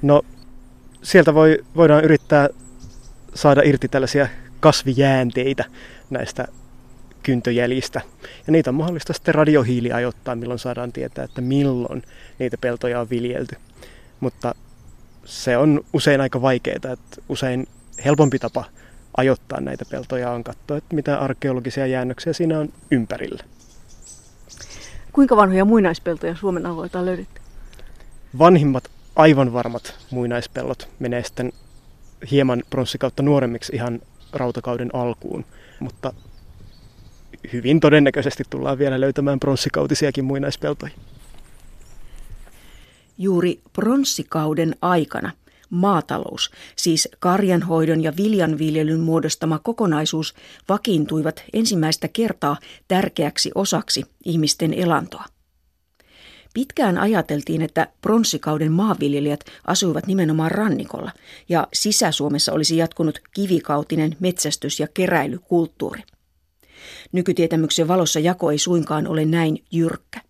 No 0.02 0.23
sieltä 1.02 1.35
voi, 1.35 1.59
voidaan 1.76 2.05
yrittää 2.05 2.49
saada 3.37 3.62
irti 3.64 3.88
tällaisia 3.88 4.28
kasvijäänteitä 4.61 5.64
näistä 6.11 6.49
kyntöjäljistä. 7.23 8.00
Ja 8.47 8.52
niitä 8.52 8.71
on 8.71 8.75
mahdollista 8.75 9.12
sitten 9.12 9.35
radiohiili 9.35 9.93
ajoittaa, 9.93 10.37
milloin 10.37 10.59
saadaan 10.59 10.93
tietää, 10.93 11.25
että 11.25 11.40
milloin 11.40 12.02
niitä 12.38 12.59
peltoja 12.59 13.00
on 13.00 13.11
viljelty. 13.11 13.57
Mutta 14.21 14.55
se 15.25 15.57
on 15.57 15.85
usein 15.93 16.21
aika 16.21 16.43
vaikeaa, 16.43 16.76
että 16.76 16.97
usein 17.28 17.66
helpompi 18.05 18.38
tapa 18.38 18.64
ajoittaa 19.16 19.61
näitä 19.61 19.85
peltoja 19.90 20.31
on 20.31 20.45
katsoa, 20.45 20.76
että 20.76 20.95
mitä 20.95 21.19
arkeologisia 21.19 21.87
jäännöksiä 21.87 22.33
siinä 22.33 22.59
on 22.59 22.69
ympärillä. 22.90 23.45
Kuinka 25.12 25.37
vanhoja 25.37 25.64
muinaispeltoja 25.64 26.37
Suomen 26.37 26.66
alueelta 26.66 26.99
on 26.99 27.07
löydetty? 27.07 27.40
Vanhimmat 28.38 28.90
aivan 29.16 29.52
varmat 29.52 29.95
muinaispellot 30.11 30.88
menee 30.99 31.23
sitten 31.23 31.52
hieman 32.31 32.63
pronssikautta 32.71 33.23
nuoremmiksi 33.23 33.77
ihan 33.77 34.01
rautakauden 34.33 34.91
alkuun, 34.95 35.45
mutta 35.81 36.13
hyvin 37.53 37.81
todennäköisesti 37.81 38.45
tullaan 38.51 38.79
vielä 38.79 39.01
löytämään 39.01 39.41
pronssikautisiakin 39.41 40.25
muinaispeltoja. 40.25 40.93
Juuri 43.19 43.61
pronssikauden 43.73 44.77
aikana 44.83 45.31
maatalous, 45.71 46.51
siis 46.77 47.09
karjanhoidon 47.19 48.03
ja 48.03 48.13
viljanviljelyn 48.17 49.01
muodostama 49.01 49.59
kokonaisuus, 49.59 50.35
vakiintuivat 50.69 51.45
ensimmäistä 51.53 52.09
kertaa 52.09 52.57
tärkeäksi 52.89 53.51
osaksi 53.55 54.05
ihmisten 54.25 54.75
elantoa. 54.75 55.25
Pitkään 56.57 56.99
ajateltiin, 56.99 57.63
että 57.63 57.89
pronssikauden 58.01 58.73
maanviljelijät 58.73 59.41
asuivat 59.65 60.07
nimenomaan 60.07 60.51
rannikolla 60.51 61.13
ja 61.49 61.67
Sisä-Suomessa 61.73 62.53
olisi 62.53 62.77
jatkunut 62.77 63.21
kivikautinen 63.35 64.17
metsästys- 64.21 64.81
ja 64.81 64.89
keräilykulttuuri. 64.95 66.03
Nykytietämyksen 67.13 67.89
valossa 67.89 68.21
jako 68.21 68.51
ei 68.51 68.59
suinkaan 68.59 69.07
ole 69.07 69.25
näin 69.25 69.65
jyrkkä. 69.73 70.21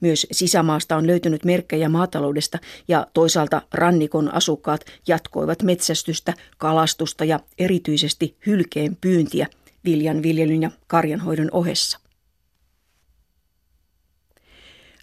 Myös 0.00 0.26
sisämaasta 0.32 0.96
on 0.96 1.06
löytynyt 1.06 1.44
merkkejä 1.44 1.88
maataloudesta 1.88 2.58
ja 2.88 3.06
toisaalta 3.14 3.62
rannikon 3.74 4.34
asukkaat 4.34 4.84
jatkoivat 5.08 5.62
metsästystä, 5.62 6.34
kalastusta 6.58 7.24
ja 7.24 7.40
erityisesti 7.58 8.36
hylkeen 8.46 8.96
pyyntiä 9.00 9.46
viljan 9.84 10.22
viljelyn 10.22 10.62
ja 10.62 10.70
karjanhoidon 10.86 11.48
ohessa. 11.52 12.09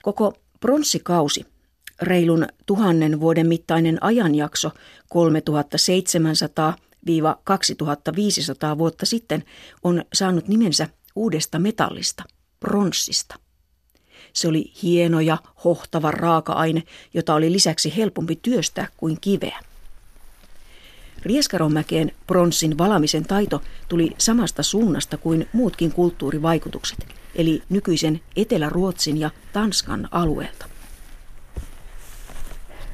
Koko 0.07 0.33
pronssikausi, 0.59 1.45
reilun 2.01 2.47
tuhannen 2.65 3.19
vuoden 3.19 3.47
mittainen 3.47 4.03
ajanjakso 4.03 4.71
3700 5.09 6.75
2500 7.43 8.77
vuotta 8.77 9.05
sitten 9.05 9.43
on 9.83 10.05
saanut 10.13 10.47
nimensä 10.47 10.87
uudesta 11.15 11.59
metallista, 11.59 12.23
pronssista. 12.59 13.35
Se 14.33 14.47
oli 14.47 14.71
hieno 14.83 15.19
ja 15.19 15.37
hohtava 15.63 16.11
raaka-aine, 16.11 16.83
jota 17.13 17.33
oli 17.33 17.51
lisäksi 17.51 17.97
helpompi 17.97 18.39
työstää 18.41 18.87
kuin 18.97 19.17
kiveä. 19.21 19.59
Rieskaronmäkeen 21.21 22.11
pronssin 22.27 22.77
valamisen 22.77 23.25
taito 23.25 23.61
tuli 23.89 24.11
samasta 24.17 24.63
suunnasta 24.63 25.17
kuin 25.17 25.49
muutkin 25.53 25.91
kulttuurivaikutukset, 25.91 26.99
eli 27.37 27.63
nykyisen 27.69 28.21
Etelä-Ruotsin 28.35 29.17
ja 29.17 29.29
Tanskan 29.53 30.07
alueelta. 30.11 30.65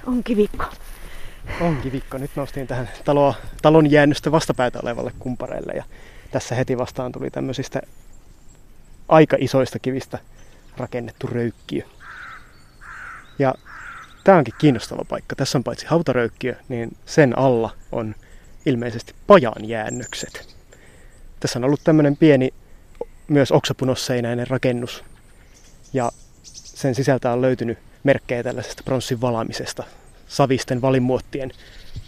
On 0.07 0.23
kivikko. 0.23 0.65
On 1.61 1.77
kivikko. 1.77 2.17
Nyt 2.17 2.31
noustiin 2.35 2.67
tähän 2.67 2.89
talo, 3.05 3.35
talon 3.61 3.91
jäännöstä 3.91 4.31
vastapäätä 4.31 4.79
olevalle 4.83 5.11
kumpareille 5.19 5.73
ja 5.73 5.83
tässä 6.31 6.55
heti 6.55 6.77
vastaan 6.77 7.11
tuli 7.11 7.31
tämmöisistä 7.31 7.81
aika 9.07 9.37
isoista 9.39 9.79
kivistä 9.79 10.19
rakennettu 10.77 11.27
röykkiö. 11.27 11.83
Ja 13.39 13.53
tämä 14.23 14.37
onkin 14.37 14.53
kiinnostava 14.57 15.05
paikka. 15.09 15.35
Tässä 15.35 15.57
on 15.57 15.63
paitsi 15.63 15.85
hautaröykkiö, 15.85 16.55
niin 16.69 16.97
sen 17.05 17.39
alla 17.39 17.75
on 17.91 18.15
ilmeisesti 18.65 19.13
pajan 19.27 19.67
jäännökset. 19.69 20.55
Tässä 21.39 21.59
on 21.59 21.63
ollut 21.63 21.81
tämmöinen 21.83 22.17
pieni, 22.17 22.53
myös 23.33 23.51
oksapunosseinäinen 23.51 24.47
rakennus. 24.47 25.03
Ja 25.93 26.11
sen 26.43 26.95
sisältä 26.95 27.31
on 27.31 27.41
löytynyt 27.41 27.77
merkkejä 28.03 28.43
tällaisesta 28.43 28.83
pronssin 28.85 29.21
valamisesta. 29.21 29.83
Savisten 30.27 30.81
valimuottien 30.81 31.51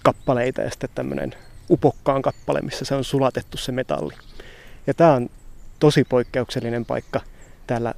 kappaleita 0.04 0.62
ja 0.62 0.70
sitten 0.70 0.90
tämmöinen 0.96 1.36
upokkaan 1.70 2.22
kappale, 2.22 2.62
missä 2.62 2.86
se 2.86 2.96
on 2.96 3.04
sulatettu 3.04 3.58
se 3.58 3.72
metalli. 3.72 4.14
Ja 4.88 4.94
tämä 4.94 5.14
on 5.14 5.30
tosi 5.80 6.04
poikkeuksellinen 6.04 6.86
paikka 6.86 7.22
täällä 7.68 7.94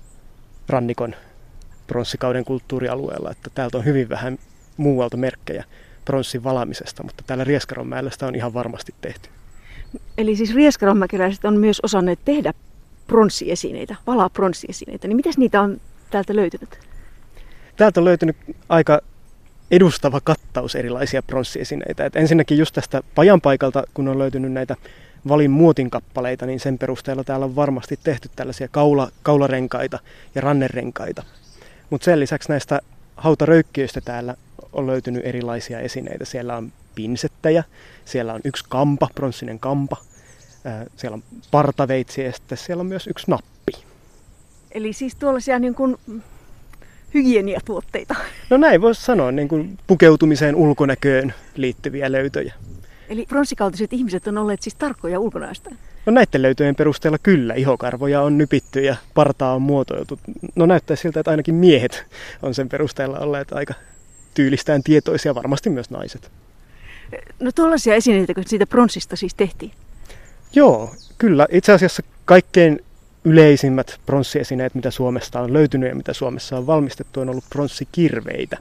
rannikon 0.70 1.16
pronssikauden 1.88 2.46
kulttuurialueella, 2.46 3.32
että 3.32 3.50
täältä 3.56 3.78
on 3.78 3.86
hyvin 3.86 4.10
vähän 4.10 4.38
muualta 4.78 5.18
merkkejä 5.18 5.64
pronssin 6.06 6.44
valamisesta, 6.44 7.04
mutta 7.04 7.24
täällä 7.28 7.44
Rieskaronmäellä 7.44 8.10
sitä 8.10 8.28
on 8.28 8.36
ihan 8.36 8.54
varmasti 8.54 8.94
tehty. 9.02 9.30
Eli 10.18 10.36
siis 10.36 10.56
Rieskaronmäkeläiset 10.56 11.46
on 11.46 11.58
myös 11.58 11.80
osanneet 11.84 12.20
tehdä 12.26 12.54
pronssiesineitä, 13.08 13.96
valaa 14.08 14.30
pronssiesineitä, 14.30 15.08
niin 15.08 15.16
mitäs 15.16 15.38
niitä 15.38 15.62
on 15.62 15.82
täältä 16.12 16.36
löytynyt? 16.36 16.80
Täältä 17.78 18.00
on 18.00 18.06
löytynyt 18.06 18.38
aika 18.70 19.02
edustava 19.72 20.22
kattaus 20.24 20.76
erilaisia 20.76 21.24
pronssiesineitä. 21.24 22.06
Et 22.06 22.16
ensinnäkin 22.16 22.58
just 22.58 22.76
tästä 22.76 23.04
pajan 23.16 23.42
paikalta, 23.42 23.84
kun 23.94 24.08
on 24.08 24.20
löytynyt 24.20 24.52
näitä 24.52 24.76
valin 25.28 25.52
muotin 25.52 25.90
kappaleita, 25.90 26.46
niin 26.46 26.60
sen 26.60 26.78
perusteella 26.78 27.24
täällä 27.24 27.46
on 27.46 27.56
varmasti 27.56 28.00
tehty 28.04 28.30
tällaisia 28.36 28.68
kaula, 28.68 29.12
kaularenkaita 29.24 30.00
ja 30.36 30.42
rannerenkaita. 30.42 31.24
Mutta 31.90 32.06
sen 32.06 32.20
lisäksi 32.20 32.50
näistä 32.50 32.80
hautaröykkiöistä 33.18 34.02
täällä 34.02 34.36
on 34.74 34.88
löytynyt 34.88 35.26
erilaisia 35.26 35.80
esineitä. 35.80 36.26
Siellä 36.26 36.58
on 36.58 36.72
pinsettäjä, 36.96 37.64
siellä 38.06 38.34
on 38.34 38.42
yksi 38.44 38.66
kampa, 38.70 39.08
pronssinen 39.16 39.60
kampa, 39.60 39.98
siellä 40.96 41.16
on 41.16 41.24
partaveitsi 41.52 42.22
ja 42.22 42.32
sitten 42.32 42.58
siellä 42.58 42.82
on 42.82 42.88
myös 42.88 43.08
yksi 43.08 43.32
nappi. 43.32 43.72
Eli 44.72 44.94
siis 44.94 45.16
tuollaisia 45.16 45.60
niin 45.60 45.76
kuin 45.76 45.98
hygieniatuotteita. 47.14 48.16
No 48.50 48.58
näin 48.58 48.82
voisi 48.82 49.02
sanoa, 49.02 49.32
niin 49.32 49.48
kuin 49.48 49.78
pukeutumiseen 49.88 50.56
ulkonäköön 50.56 51.34
liittyviä 51.56 52.12
löytöjä. 52.12 52.54
Eli 53.10 53.26
pronssikautiset 53.26 53.94
ihmiset 53.94 54.28
on 54.28 54.38
olleet 54.38 54.62
siis 54.62 54.76
tarkkoja 54.76 55.20
ulkonaista? 55.20 55.70
No 56.06 56.14
näiden 56.14 56.42
löytöjen 56.42 56.76
perusteella 56.76 57.18
kyllä. 57.18 57.54
Ihokarvoja 57.54 58.22
on 58.22 58.38
nypitty 58.38 58.82
ja 58.82 58.96
partaa 59.14 59.54
on 59.54 59.62
muotoiltu. 59.62 60.20
No 60.56 60.66
näyttää 60.66 60.96
siltä, 60.96 61.20
että 61.20 61.32
ainakin 61.32 61.56
miehet 61.56 62.06
on 62.42 62.54
sen 62.54 62.70
perusteella 62.70 63.20
olleet 63.20 63.54
aika 63.54 63.74
tyylistään 64.34 64.84
tietoisia, 64.84 65.36
varmasti 65.36 65.70
myös 65.70 65.90
naiset. 65.90 66.32
No 67.40 67.52
tuollaisia 67.52 67.96
esineitä, 67.96 68.34
kun 68.34 68.44
siitä 68.48 68.68
pronssista 68.68 69.16
siis 69.16 69.36
tehtiin? 69.36 69.72
Joo, 70.56 70.96
kyllä. 71.18 71.48
Itse 71.52 71.74
asiassa 71.74 72.04
kaikkein 72.26 72.80
yleisimmät 73.24 74.00
pronssiesineet, 74.06 74.76
mitä 74.76 74.92
Suomesta 74.92 75.42
on 75.42 75.54
löytynyt 75.54 75.90
ja 75.90 75.96
mitä 75.96 76.14
Suomessa 76.14 76.58
on 76.58 76.68
valmistettu, 76.68 77.20
on 77.20 77.30
ollut 77.30 77.50
pronssikirveitä. 77.50 78.58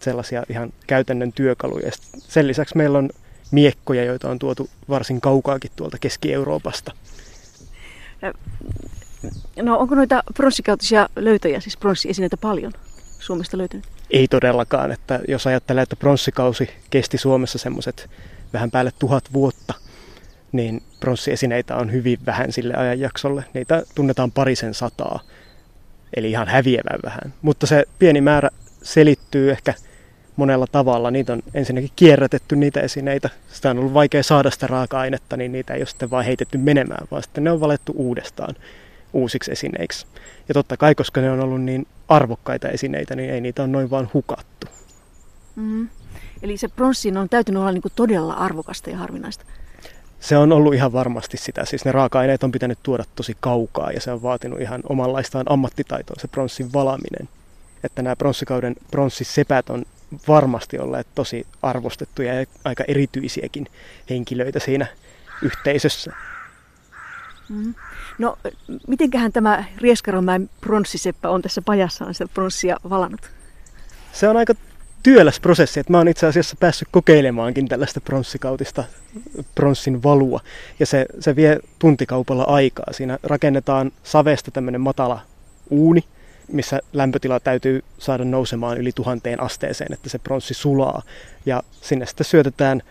Sellaisia 0.00 0.42
ihan 0.48 0.72
käytännön 0.86 1.32
työkaluja. 1.32 1.90
Sen 2.18 2.46
lisäksi 2.46 2.76
meillä 2.76 2.98
on 2.98 3.10
miekkoja, 3.50 4.04
joita 4.04 4.30
on 4.30 4.38
tuotu 4.38 4.70
varsin 4.88 5.20
kaukaakin 5.20 5.70
tuolta 5.76 5.98
Keski-Euroopasta. 5.98 6.92
No 9.62 9.78
onko 9.78 9.94
noita 9.94 10.22
pronssikautisia 10.34 11.08
löytöjä, 11.16 11.60
siis 11.60 11.76
pronssiesineitä 11.76 12.36
paljon 12.36 12.72
Suomesta 13.18 13.58
löytynyt? 13.58 13.86
Ei 14.10 14.28
todellakaan. 14.28 14.92
Että 14.92 15.20
jos 15.28 15.46
ajattelee, 15.46 15.82
että 15.82 15.96
pronssikausi 15.96 16.70
kesti 16.90 17.18
Suomessa 17.18 17.58
semmoiset 17.58 18.10
vähän 18.52 18.70
päälle 18.70 18.92
tuhat 18.98 19.24
vuotta, 19.32 19.74
niin 20.52 20.82
pronssiesineitä 21.00 21.76
on 21.76 21.92
hyvin 21.92 22.18
vähän 22.26 22.52
sille 22.52 22.74
ajanjaksolle. 22.74 23.44
Niitä 23.54 23.82
tunnetaan 23.94 24.32
parisen 24.32 24.74
sataa, 24.74 25.20
eli 26.16 26.30
ihan 26.30 26.48
häviävän 26.48 27.00
vähän. 27.04 27.34
Mutta 27.42 27.66
se 27.66 27.84
pieni 27.98 28.20
määrä 28.20 28.50
selittyy 28.82 29.50
ehkä 29.50 29.74
monella 30.36 30.66
tavalla. 30.72 31.10
Niitä 31.10 31.32
on 31.32 31.42
ensinnäkin 31.54 31.90
kierrätetty 31.96 32.56
niitä 32.56 32.80
esineitä. 32.80 33.30
Sitä 33.52 33.70
on 33.70 33.78
ollut 33.78 33.94
vaikea 33.94 34.22
saada 34.22 34.50
sitä 34.50 34.66
raaka-ainetta, 34.66 35.36
niin 35.36 35.52
niitä 35.52 35.74
ei 35.74 35.80
ole 35.80 35.86
sitten 35.86 36.10
vain 36.10 36.26
heitetty 36.26 36.58
menemään, 36.58 37.06
vaan 37.10 37.22
sitten 37.22 37.44
ne 37.44 37.50
on 37.50 37.60
valettu 37.60 37.92
uudestaan 37.96 38.54
uusiksi 39.12 39.52
esineiksi. 39.52 40.06
Ja 40.48 40.54
totta 40.54 40.76
kai, 40.76 40.94
koska 40.94 41.20
ne 41.20 41.30
on 41.30 41.40
ollut 41.40 41.62
niin 41.62 41.86
arvokkaita 42.08 42.68
esineitä, 42.68 43.16
niin 43.16 43.30
ei 43.30 43.40
niitä 43.40 43.62
ole 43.62 43.70
noin 43.70 43.90
vaan 43.90 44.10
hukattu. 44.14 44.66
Mm. 45.56 45.88
Eli 46.42 46.56
se 46.56 46.68
pronssin 46.68 47.16
on 47.16 47.28
täytynyt 47.28 47.60
olla 47.60 47.72
niin 47.72 47.82
todella 47.96 48.34
arvokasta 48.34 48.90
ja 48.90 48.98
harvinaista. 48.98 49.44
Se 50.20 50.36
on 50.36 50.52
ollut 50.52 50.74
ihan 50.74 50.92
varmasti 50.92 51.36
sitä. 51.36 51.64
Siis 51.64 51.84
ne 51.84 51.92
raaka-aineet 51.92 52.42
on 52.42 52.52
pitänyt 52.52 52.78
tuoda 52.82 53.04
tosi 53.16 53.36
kaukaa 53.40 53.92
ja 53.92 54.00
se 54.00 54.12
on 54.12 54.22
vaatinut 54.22 54.60
ihan 54.60 54.80
omanlaistaan 54.88 55.46
ammattitaitoa 55.48 56.16
se 56.20 56.28
pronssin 56.28 56.72
valaminen. 56.72 57.28
Että 57.84 58.02
nämä 58.02 58.16
pronssikauden 58.16 58.76
pronssisepät 58.90 59.70
on 59.70 59.84
varmasti 60.28 60.78
olleet 60.78 61.06
tosi 61.14 61.46
arvostettuja 61.62 62.34
ja 62.34 62.46
aika 62.64 62.84
erityisiäkin 62.88 63.66
henkilöitä 64.10 64.58
siinä 64.58 64.86
yhteisössä. 65.42 66.12
Mm. 67.48 67.74
No, 68.18 68.38
mitenköhän 68.86 69.32
tämä 69.32 69.64
Rieskaromäen 69.76 70.50
pronssiseppä 70.60 71.28
on 71.28 71.42
tässä 71.42 71.62
pajassaan 71.62 72.14
sitä 72.14 72.32
pronssia 72.34 72.76
valannut? 72.90 73.30
Se 74.12 74.28
on 74.28 74.36
aika 74.36 74.54
työläs 75.02 75.40
prosessi, 75.40 75.80
että 75.80 75.92
mä 75.92 75.98
oon 75.98 76.08
itse 76.08 76.26
asiassa 76.26 76.56
päässyt 76.60 76.88
kokeilemaankin 76.90 77.68
tällaista 77.68 78.00
pronssikautista 78.00 78.84
pronssin 79.54 80.02
valua. 80.02 80.40
Ja 80.80 80.86
se, 80.86 81.06
se 81.20 81.36
vie 81.36 81.58
tuntikaupalla 81.78 82.44
aikaa. 82.44 82.86
Siinä 82.90 83.18
rakennetaan 83.22 83.92
savesta 84.02 84.50
tämmöinen 84.50 84.80
matala 84.80 85.20
uuni, 85.70 86.04
missä 86.52 86.80
lämpötila 86.92 87.40
täytyy 87.40 87.84
saada 87.98 88.24
nousemaan 88.24 88.78
yli 88.78 88.92
tuhanteen 88.92 89.42
asteeseen, 89.42 89.92
että 89.92 90.08
se 90.08 90.18
pronssi 90.18 90.54
sulaa. 90.54 91.02
Ja 91.46 91.62
sinne 91.80 92.06
sitten 92.06 92.24
syötetään 92.24 92.82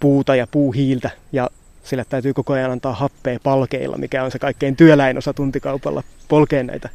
puuta 0.00 0.36
ja 0.36 0.46
puuhiiltä 0.46 1.10
ja 1.32 1.50
sille 1.82 2.04
täytyy 2.08 2.34
koko 2.34 2.52
ajan 2.52 2.70
antaa 2.70 2.94
happea 2.94 3.38
palkeilla, 3.42 3.98
mikä 3.98 4.24
on 4.24 4.30
se 4.30 4.38
kaikkein 4.38 4.76
työläin 4.76 5.18
osa 5.18 5.34
tuntikaupalla, 5.34 6.02
polkea 6.28 6.62
näitä 6.62 6.88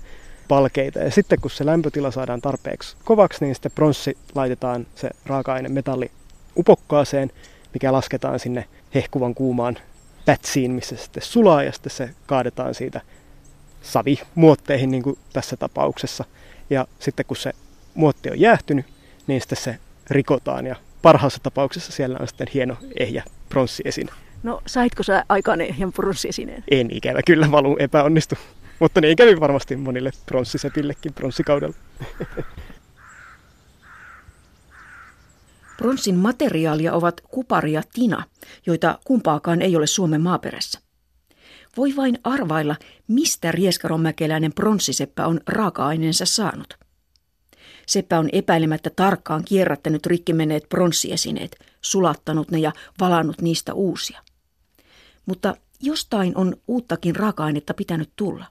palkeita. 0.53 0.99
Ja 0.99 1.11
sitten 1.11 1.41
kun 1.41 1.51
se 1.51 1.65
lämpötila 1.65 2.11
saadaan 2.11 2.41
tarpeeksi 2.41 2.97
kovaksi, 3.03 3.45
niin 3.45 3.55
sitten 3.55 3.71
pronssi 3.75 4.17
laitetaan 4.35 4.87
se 4.95 5.09
raaka-aine 5.25 5.69
metalli 5.69 6.11
upokkaaseen, 6.57 7.31
mikä 7.73 7.93
lasketaan 7.93 8.39
sinne 8.39 8.65
hehkuvan 8.95 9.35
kuumaan 9.35 9.77
pätsiin, 10.25 10.71
missä 10.71 10.95
se 10.95 11.03
sitten 11.03 11.23
sulaa 11.23 11.63
ja 11.63 11.71
sitten 11.71 11.91
se 11.91 12.09
kaadetaan 12.25 12.73
siitä 12.73 13.01
savimuotteihin 13.81 14.91
niin 14.91 15.03
kuin 15.03 15.17
tässä 15.33 15.57
tapauksessa. 15.57 16.25
Ja 16.69 16.87
sitten 16.99 17.25
kun 17.25 17.37
se 17.37 17.53
muotti 17.93 18.31
on 18.31 18.39
jäähtynyt, 18.39 18.85
niin 19.27 19.41
sitten 19.41 19.57
se 19.57 19.77
rikotaan 20.09 20.65
ja 20.65 20.75
parhaassa 21.01 21.39
tapauksessa 21.43 21.91
siellä 21.91 22.17
on 22.21 22.27
sitten 22.27 22.47
hieno 22.53 22.77
ehjä 22.99 23.23
pronssiesine. 23.49 24.11
No 24.43 24.61
saitko 24.65 25.03
sä 25.03 25.25
aikaan 25.29 25.61
ehjän 25.61 25.93
pronssiesineen? 25.93 26.63
En 26.71 26.87
ikävä 26.91 27.19
kyllä 27.25 27.51
valu 27.51 27.77
epäonnistu. 27.79 28.35
Mutta 28.79 29.01
niin 29.01 29.15
kävi 29.15 29.39
varmasti 29.39 29.75
monille 29.75 30.11
pronssisepillekin 30.25 31.13
pronssikaudella. 31.13 31.75
Pronssin 35.77 36.15
materiaalia 36.15 36.93
ovat 36.93 37.21
kupari 37.21 37.71
ja 37.71 37.81
tina, 37.93 38.23
joita 38.65 38.99
kumpaakaan 39.03 39.61
ei 39.61 39.75
ole 39.75 39.87
Suomen 39.87 40.21
maaperässä. 40.21 40.79
Voi 41.77 41.95
vain 41.95 42.19
arvailla, 42.23 42.75
mistä 43.07 43.51
rieskaronmäkeläinen 43.51 44.53
pronssiseppä 44.53 45.27
on 45.27 45.39
raaka-aineensa 45.47 46.25
saanut. 46.25 46.77
Seppä 47.85 48.19
on 48.19 48.29
epäilemättä 48.31 48.89
tarkkaan 48.89 49.43
kierrättänyt 49.45 50.05
rikkimenneet 50.05 50.69
pronssiesineet, 50.69 51.55
sulattanut 51.81 52.51
ne 52.51 52.59
ja 52.59 52.71
valannut 52.99 53.41
niistä 53.41 53.73
uusia. 53.73 54.21
Mutta 55.25 55.55
jostain 55.81 56.37
on 56.37 56.55
uuttakin 56.67 57.15
raaka-ainetta 57.15 57.73
pitänyt 57.73 58.09
tulla. 58.15 58.45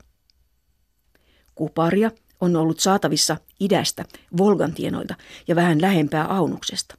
Kuparia 1.55 2.11
on 2.41 2.57
ollut 2.57 2.81
saatavissa 2.81 3.37
idästä, 3.61 4.05
Volgantienoilta 4.37 5.15
ja 5.49 5.57
vähän 5.57 5.81
lähempää 5.81 6.25
Aunuksesta. 6.25 6.95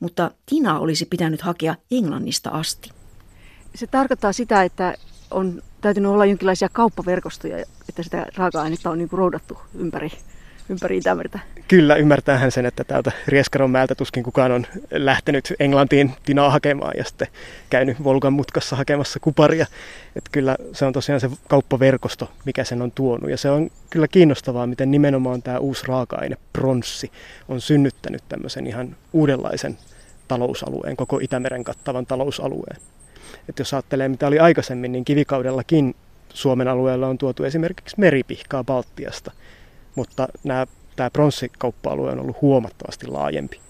Mutta 0.00 0.30
Tina 0.46 0.78
olisi 0.78 1.06
pitänyt 1.06 1.42
hakea 1.42 1.74
Englannista 1.90 2.50
asti. 2.50 2.90
Se 3.74 3.86
tarkoittaa 3.86 4.32
sitä, 4.32 4.62
että 4.62 4.94
on 5.30 5.62
täytynyt 5.80 6.10
olla 6.10 6.26
jonkinlaisia 6.26 6.68
kauppaverkostoja, 6.68 7.64
että 7.88 8.02
sitä 8.02 8.26
raaka-ainetta 8.36 8.90
on 8.90 8.98
niin 8.98 9.08
roudattu 9.12 9.58
ympäri 9.74 10.10
ympäri 10.68 10.96
Itämertä. 10.96 11.38
Kyllä, 11.68 11.94
ymmärtäähän 11.94 12.52
sen, 12.52 12.66
että 12.66 12.84
täältä 12.84 13.12
Rieskaronmäeltä 13.28 13.94
tuskin 13.94 14.22
kukaan 14.22 14.52
on 14.52 14.66
lähtenyt 14.90 15.54
Englantiin 15.60 16.12
tinaa 16.26 16.50
hakemaan 16.50 16.92
ja 16.96 17.04
sitten 17.04 17.28
käynyt 17.70 18.04
Volgan 18.04 18.32
mutkassa 18.32 18.76
hakemassa 18.76 19.20
kuparia. 19.20 19.66
Että 20.16 20.30
kyllä 20.32 20.56
se 20.72 20.84
on 20.84 20.92
tosiaan 20.92 21.20
se 21.20 21.30
kauppaverkosto, 21.48 22.30
mikä 22.44 22.64
sen 22.64 22.82
on 22.82 22.90
tuonut. 22.90 23.30
Ja 23.30 23.36
se 23.36 23.50
on 23.50 23.70
kyllä 23.90 24.08
kiinnostavaa, 24.08 24.66
miten 24.66 24.90
nimenomaan 24.90 25.42
tämä 25.42 25.58
uusi 25.58 25.86
raaka-aine, 25.86 26.36
pronssi, 26.52 27.12
on 27.48 27.60
synnyttänyt 27.60 28.22
tämmöisen 28.28 28.66
ihan 28.66 28.96
uudenlaisen 29.12 29.78
talousalueen, 30.28 30.96
koko 30.96 31.18
Itämeren 31.22 31.64
kattavan 31.64 32.06
talousalueen. 32.06 32.76
Että 33.48 33.60
jos 33.60 33.74
ajattelee, 33.74 34.08
mitä 34.08 34.26
oli 34.26 34.38
aikaisemmin, 34.38 34.92
niin 34.92 35.04
kivikaudellakin 35.04 35.94
Suomen 36.34 36.68
alueella 36.68 37.06
on 37.06 37.18
tuotu 37.18 37.44
esimerkiksi 37.44 37.96
meripihkaa 37.98 38.64
Baltiasta– 38.64 39.32
mutta 39.94 40.28
nämä, 40.44 40.66
tämä 40.96 41.10
pronssikauppa-alue 41.10 42.10
on 42.10 42.20
ollut 42.20 42.40
huomattavasti 42.40 43.06
laajempi. 43.06 43.60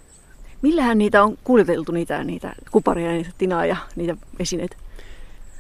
Millähän 0.63 0.99
niitä 0.99 1.23
on 1.23 1.39
kuljeteltu, 1.45 1.93
niitä, 1.93 2.25
niitä 2.25 2.55
kuparia, 2.71 3.11
niitä 3.11 3.31
tinaa 3.39 3.67
ja 3.67 3.77
niitä 3.97 4.17
esineitä? 4.39 4.77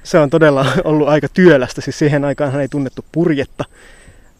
Se 0.03 0.19
on 0.19 0.31
todella 0.31 0.67
ollut 0.85 1.09
aika 1.09 1.29
työlästä, 1.29 1.81
siis 1.81 1.99
siihen 1.99 2.25
aikaan 2.25 2.61
ei 2.61 2.69
tunnettu 2.69 3.05
purjetta. 3.13 3.65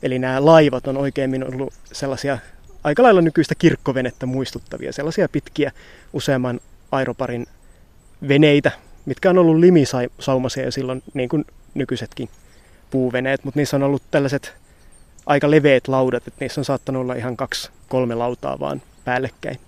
Eli 0.03 0.19
nämä 0.19 0.45
laivat 0.45 0.87
on 0.87 0.97
oikeimmin 0.97 1.55
ollut 1.55 1.73
sellaisia 1.93 2.39
aika 2.85 3.03
lailla 3.03 3.21
nykyistä 3.21 3.55
kirkkovenettä 3.55 4.27
muistuttavia, 4.27 4.93
sellaisia 4.93 5.29
pitkiä 5.29 5.73
useamman 6.13 6.61
aeroparin 6.93 7.47
veneitä, 8.29 8.71
mitkä 9.07 9.31
on 9.31 9.39
ollut 9.39 9.59
limisaumaisia 9.59 10.71
silloin 10.71 11.03
niin 11.15 11.29
kuin 11.29 11.45
nykyisetkin 11.75 12.29
puuveneet, 12.91 13.45
mutta 13.45 13.61
niissä 13.61 13.77
on 13.77 13.83
ollut 13.83 14.03
tällaiset 14.11 14.55
aika 15.27 15.51
leveät 15.51 15.89
laudat, 15.89 16.29
että 16.29 16.45
niissä 16.45 16.61
on 16.61 16.65
saattanut 16.65 17.01
olla 17.03 17.15
ihan 17.15 17.37
kaksi, 17.37 17.71
kolme 17.89 18.15
lautaa 18.15 18.61
vaan 18.61 18.83
päällekkäin. 19.05 19.59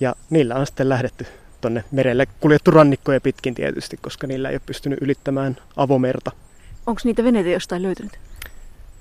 Ja 0.00 0.14
niillä 0.30 0.54
on 0.54 0.66
sitten 0.66 0.88
lähdetty 0.88 1.26
tonne 1.60 1.84
merelle, 1.90 2.26
kuljettu 2.40 2.70
rannikkoja 2.70 3.20
pitkin 3.20 3.54
tietysti, 3.54 3.96
koska 3.96 4.26
niillä 4.26 4.48
ei 4.48 4.54
ole 4.54 4.62
pystynyt 4.66 4.98
ylittämään 5.02 5.56
avomerta. 5.76 6.30
Onko 6.86 7.00
niitä 7.04 7.24
veneitä 7.24 7.50
jostain 7.50 7.82
löytynyt? 7.82 8.18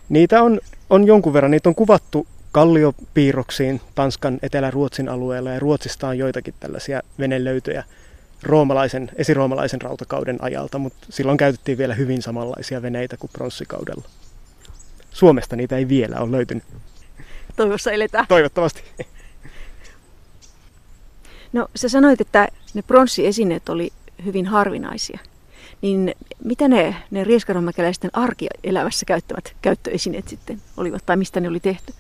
Niitä 0.10 0.42
on, 0.42 0.60
on 0.90 1.08
jonkun 1.08 1.34
verran. 1.34 1.52
Niitä 1.52 1.70
on 1.70 1.76
kuvattu 1.76 2.28
kalliopiirroksiin 2.52 3.82
Tanskan 3.96 4.40
etelä-Ruotsin 4.42 5.10
alueella 5.10 5.50
ja 5.50 5.60
Ruotsista 5.60 6.08
on 6.08 6.18
joitakin 6.18 6.54
tällaisia 6.60 7.02
venelöytöjä 7.20 7.84
roomalaisen, 8.44 9.12
esiroomalaisen 9.16 9.82
rautakauden 9.82 10.38
ajalta, 10.42 10.78
mutta 10.78 11.08
silloin 11.10 11.38
käytettiin 11.38 11.78
vielä 11.78 11.94
hyvin 11.94 12.22
samanlaisia 12.22 12.82
veneitä 12.82 13.18
kuin 13.18 13.32
pronssikaudella. 13.34 14.04
Suomesta 15.20 15.56
niitä 15.56 15.78
ei 15.78 15.88
vielä 15.88 16.20
ole 16.20 16.32
löytynyt. 16.32 16.64
Toivossa 17.56 17.92
eletään. 17.92 18.26
Toivottavasti. 18.28 18.84
No 21.54 21.68
sä 21.76 21.90
sanoit, 21.90 22.22
että 22.22 22.48
ne 22.74 22.82
pronssiesineet 22.82 23.70
oli 23.70 23.92
hyvin 24.26 24.46
harvinaisia. 24.46 25.20
Niin 25.82 26.16
mitä 26.44 26.68
ne, 26.68 26.96
ne 27.12 27.24
rieskaronmäkeläisten 27.24 28.10
arkielämässä 28.14 29.06
käyttämät 29.06 29.56
käyttöesineet 29.62 30.28
sitten 30.28 30.62
olivat, 30.78 31.06
tai 31.06 31.18
mistä 31.18 31.40
ne 31.40 31.48
oli 31.48 31.60
tehty? 31.60 31.94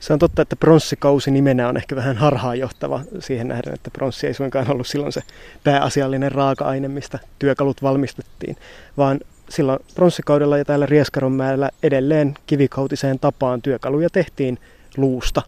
Se 0.00 0.12
on 0.12 0.18
totta, 0.18 0.42
että 0.42 0.56
pronssikausi 0.56 1.30
nimenä 1.30 1.68
on 1.68 1.76
ehkä 1.76 1.96
vähän 1.96 2.16
harhaanjohtava 2.16 3.00
siihen 3.18 3.48
nähden, 3.48 3.74
että 3.74 3.90
pronssi 3.90 4.26
ei 4.26 4.34
suinkaan 4.34 4.70
ollut 4.70 4.86
silloin 4.86 5.12
se 5.12 5.22
pääasiallinen 5.64 6.32
raaka-aine, 6.32 6.88
mistä 6.88 7.18
työkalut 7.38 7.82
valmistettiin, 7.82 8.56
vaan 8.96 9.20
silloin 9.48 9.78
pronssikaudella 9.94 10.58
ja 10.58 10.64
täällä 10.64 10.86
Rieskaronmäellä 10.86 11.70
edelleen 11.82 12.34
kivikautiseen 12.46 13.18
tapaan 13.18 13.62
työkaluja 13.62 14.10
tehtiin 14.10 14.58
luusta 14.96 15.42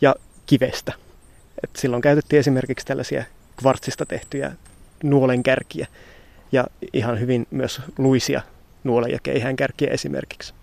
ja 0.00 0.14
kivestä. 0.46 0.92
Et 1.64 1.70
silloin 1.76 2.02
käytettiin 2.02 2.40
esimerkiksi 2.40 2.86
tällaisia 2.86 3.24
kvartsista 3.56 4.06
tehtyjä 4.06 4.52
nuolenkärkiä 5.02 5.86
ja 6.52 6.66
ihan 6.92 7.20
hyvin 7.20 7.46
myös 7.50 7.82
luisia 7.98 8.42
nuolen- 8.84 9.12
ja 9.12 9.18
keihäänkärkiä 9.22 9.90
esimerkiksi. 9.90 10.54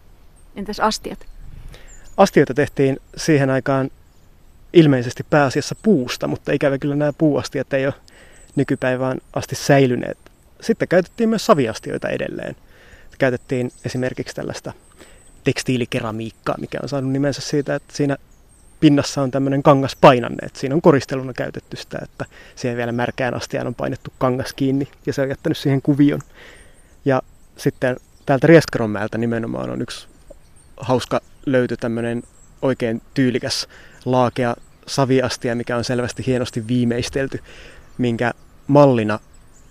Entäs 0.56 0.80
astiat? 0.80 1.26
Astioita 2.17 2.54
tehtiin 2.54 2.98
siihen 3.17 3.50
aikaan 3.50 3.89
ilmeisesti 4.74 5.24
pääasiassa 5.30 5.76
puusta, 5.84 6.28
mutta 6.28 6.52
ikävä 6.52 6.78
kyllä 6.78 6.96
nämä 6.96 7.13
puuastiat 7.13 7.74
ei 7.74 7.86
ole 7.86 7.93
nykypäivään 8.56 9.17
asti 9.34 9.56
säilyneet. 9.56 10.17
Sitten 10.62 10.88
käytettiin 10.88 11.30
myös 11.30 11.46
saviastioita 11.46 12.10
edelleen. 12.10 12.56
Käytettiin 13.17 13.72
esimerkiksi 13.86 14.36
tällaista 14.36 14.74
tekstiilikeramiikkaa, 15.43 16.56
mikä 16.60 16.80
on 16.84 16.89
saanut 16.89 17.12
nimensä 17.12 17.41
siitä, 17.41 17.76
että 17.76 17.93
siinä 17.96 18.17
pinnassa 18.80 19.22
on 19.22 19.32
tämmöinen 19.32 19.63
kangaspainanne, 19.63 20.46
että 20.46 20.60
siinä 20.60 20.76
on 20.76 20.82
koristeluna 20.82 21.34
käytetty 21.34 21.78
sitä, 21.78 22.00
että 22.04 22.26
siihen 22.56 22.78
vielä 22.78 22.91
märkään 22.91 23.34
astiaan 23.34 23.67
on 23.67 23.76
painettu 23.76 24.13
kangas 24.17 24.54
kiinni 24.54 24.88
ja 25.06 25.13
se 25.13 25.22
on 25.22 25.30
jättänyt 25.30 25.58
siihen 25.58 25.82
kuvion. 25.82 26.22
Ja 27.06 27.22
sitten 27.58 27.98
täältä 28.26 28.48
Rieskaronmäeltä 28.48 29.17
nimenomaan 29.17 29.70
on 29.70 29.82
yksi 29.82 30.08
hauska 30.78 31.22
löyty 31.46 31.78
tämmöinen 31.78 32.24
oikein 32.62 33.02
tyylikäs 33.13 33.67
laakea 34.06 34.56
saviastia, 34.88 35.56
mikä 35.56 35.78
on 35.78 35.84
selvästi 35.84 36.26
hienosti 36.26 36.67
viimeistelty, 36.67 37.39
minkä 37.98 38.34
mallina 38.67 39.20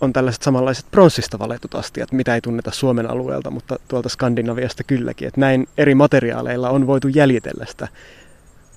on 0.01 0.13
tällaiset 0.13 0.43
samanlaiset 0.43 0.87
pronssista 0.91 1.39
valetut 1.39 1.75
astiat, 1.75 2.13
mitä 2.13 2.35
ei 2.35 2.41
tunneta 2.41 2.71
Suomen 2.71 3.11
alueelta, 3.11 3.51
mutta 3.51 3.79
tuolta 3.89 4.09
Skandinaviasta 4.09 4.85
kylläkin. 4.85 5.29
Että 5.29 5.41
näin 5.41 5.69
eri 5.79 5.95
materiaaleilla 5.95 6.71
on 6.71 6.87
voitu 6.87 7.09
jäljitellä 7.09 7.67
sitä 7.67 7.89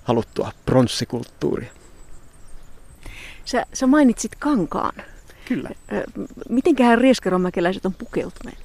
haluttua 0.03 0.51
pronssikulttuuria. 0.65 1.71
Sä, 3.45 3.65
sä 3.73 3.87
mainitsit 3.87 4.35
kankaan. 4.35 4.95
Kyllä. 5.47 5.69
Mitenköhän 6.49 6.97
rieskaronmäkeläiset 6.97 7.85
on 7.85 7.93
pukeutuneet? 7.93 8.57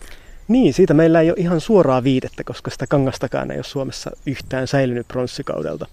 Niin, 0.48 0.74
siitä 0.74 0.94
meillä 0.94 1.20
ei 1.20 1.30
ole 1.30 1.38
ihan 1.38 1.60
suoraa 1.60 2.04
viitettä, 2.04 2.44
koska 2.44 2.70
sitä 2.70 2.86
kangastakaan 2.86 3.50
ei 3.50 3.58
ole 3.58 3.64
Suomessa 3.64 4.10
yhtään 4.26 4.68
säilynyt 4.68 5.08
pronssikaudelta. 5.08 5.86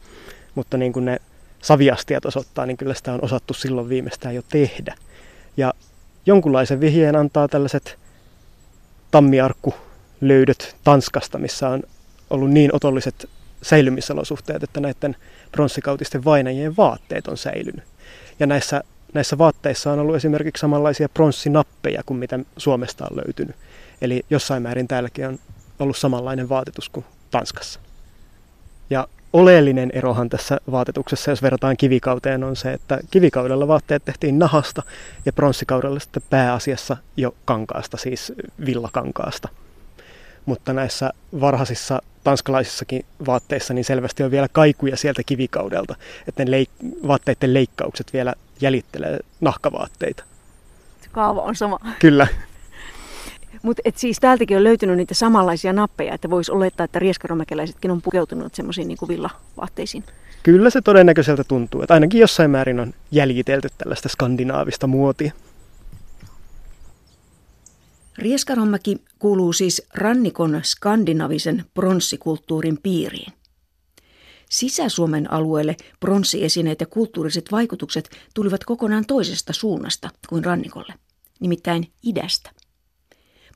Mutta 0.55 0.77
niin 0.77 0.93
kuin 0.93 1.05
ne 1.05 1.19
saviastiat 1.61 2.25
osoittaa, 2.25 2.65
niin 2.65 2.77
kyllä 2.77 2.93
sitä 2.93 3.13
on 3.13 3.23
osattu 3.23 3.53
silloin 3.53 3.89
viimeistään 3.89 4.35
jo 4.35 4.41
tehdä. 4.49 4.95
Ja 5.57 5.73
jonkunlaisen 6.25 6.79
vihjeen 6.79 7.15
antaa 7.15 7.47
tällaiset 7.47 7.97
tammiarkkulöydöt 9.11 10.75
Tanskasta, 10.83 11.37
missä 11.37 11.69
on 11.69 11.83
ollut 12.29 12.51
niin 12.51 12.75
otolliset 12.75 13.29
säilymisolosuhteet, 13.61 14.63
että 14.63 14.79
näiden 14.79 15.15
pronssikautisten 15.51 16.25
vainajien 16.25 16.77
vaatteet 16.77 17.27
on 17.27 17.37
säilynyt. 17.37 17.83
Ja 18.39 18.47
näissä, 18.47 18.83
näissä 19.13 19.37
vaatteissa 19.37 19.91
on 19.91 19.99
ollut 19.99 20.15
esimerkiksi 20.15 20.61
samanlaisia 20.61 21.09
pronssinappeja 21.09 22.03
kuin 22.05 22.17
mitä 22.17 22.39
Suomesta 22.57 23.05
on 23.11 23.17
löytynyt. 23.17 23.55
Eli 24.01 24.25
jossain 24.29 24.63
määrin 24.63 24.87
täälläkin 24.87 25.27
on 25.27 25.39
ollut 25.79 25.97
samanlainen 25.97 26.49
vaatetus 26.49 26.89
kuin 26.89 27.05
Tanskassa. 27.31 27.79
Ja 28.89 29.07
oleellinen 29.33 29.91
erohan 29.93 30.29
tässä 30.29 30.57
vaatetuksessa, 30.71 31.31
jos 31.31 31.41
verrataan 31.41 31.77
kivikauteen, 31.77 32.43
on 32.43 32.55
se, 32.55 32.73
että 32.73 32.99
kivikaudella 33.11 33.67
vaatteet 33.67 34.05
tehtiin 34.05 34.39
nahasta 34.39 34.83
ja 35.25 35.33
pronssikaudella 35.33 35.99
sitten 35.99 36.23
pääasiassa 36.29 36.97
jo 37.17 37.35
kankaasta, 37.45 37.97
siis 37.97 38.33
villakankaasta. 38.65 39.49
Mutta 40.45 40.73
näissä 40.73 41.11
varhaisissa 41.41 42.01
tanskalaisissakin 42.23 43.05
vaatteissa 43.25 43.73
niin 43.73 43.85
selvästi 43.85 44.23
on 44.23 44.31
vielä 44.31 44.47
kaikuja 44.51 44.97
sieltä 44.97 45.21
kivikaudelta, 45.25 45.95
että 46.27 46.45
ne 46.45 46.51
leik- 46.51 47.07
vaatteiden 47.07 47.53
leikkaukset 47.53 48.13
vielä 48.13 48.33
jäljittelee 48.61 49.19
nahkavaatteita. 49.41 50.23
Kaava 51.11 51.41
on 51.41 51.55
sama. 51.55 51.79
Kyllä. 51.99 52.27
Mutta 53.61 53.81
siis 53.95 54.19
täältäkin 54.19 54.57
on 54.57 54.63
löytynyt 54.63 54.97
niitä 54.97 55.13
samanlaisia 55.13 55.73
nappeja, 55.73 56.13
että 56.13 56.29
voisi 56.29 56.51
olettaa, 56.51 56.83
että 56.83 56.99
rieskaromäkeläisetkin 56.99 57.91
on 57.91 58.01
pukeutunut 58.01 58.55
semmoisiin 58.55 58.87
niin 58.87 58.97
villavaatteisiin. 59.07 60.03
Kyllä 60.43 60.69
se 60.69 60.81
todennäköiseltä 60.81 61.43
tuntuu, 61.43 61.81
että 61.81 61.93
ainakin 61.93 62.21
jossain 62.21 62.51
määrin 62.51 62.79
on 62.79 62.93
jäljitelty 63.11 63.67
tällaista 63.77 64.09
skandinaavista 64.09 64.87
muotia. 64.87 65.31
Rieskaronmäki 68.17 68.97
kuuluu 69.19 69.53
siis 69.53 69.83
rannikon 69.93 70.59
skandinavisen 70.63 71.65
pronssikulttuurin 71.73 72.77
piiriin. 72.83 73.33
Sisä-Suomen 74.49 75.33
alueelle 75.33 75.75
pronssiesineet 75.99 76.81
ja 76.81 76.85
kulttuuriset 76.85 77.51
vaikutukset 77.51 78.09
tulivat 78.33 78.63
kokonaan 78.63 79.05
toisesta 79.05 79.53
suunnasta 79.53 80.09
kuin 80.29 80.45
rannikolle, 80.45 80.93
nimittäin 81.39 81.91
idästä. 82.03 82.51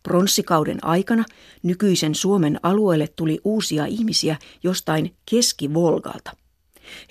Pronssikauden 0.06 0.86
aikana 0.86 1.26
nykyisen 1.64 2.16
Suomen 2.16 2.60
alueelle 2.64 3.08
tuli 3.08 3.40
uusia 3.44 3.86
ihmisiä 3.86 4.38
jostain 4.64 5.16
Keski-Volgalta. 5.32 6.32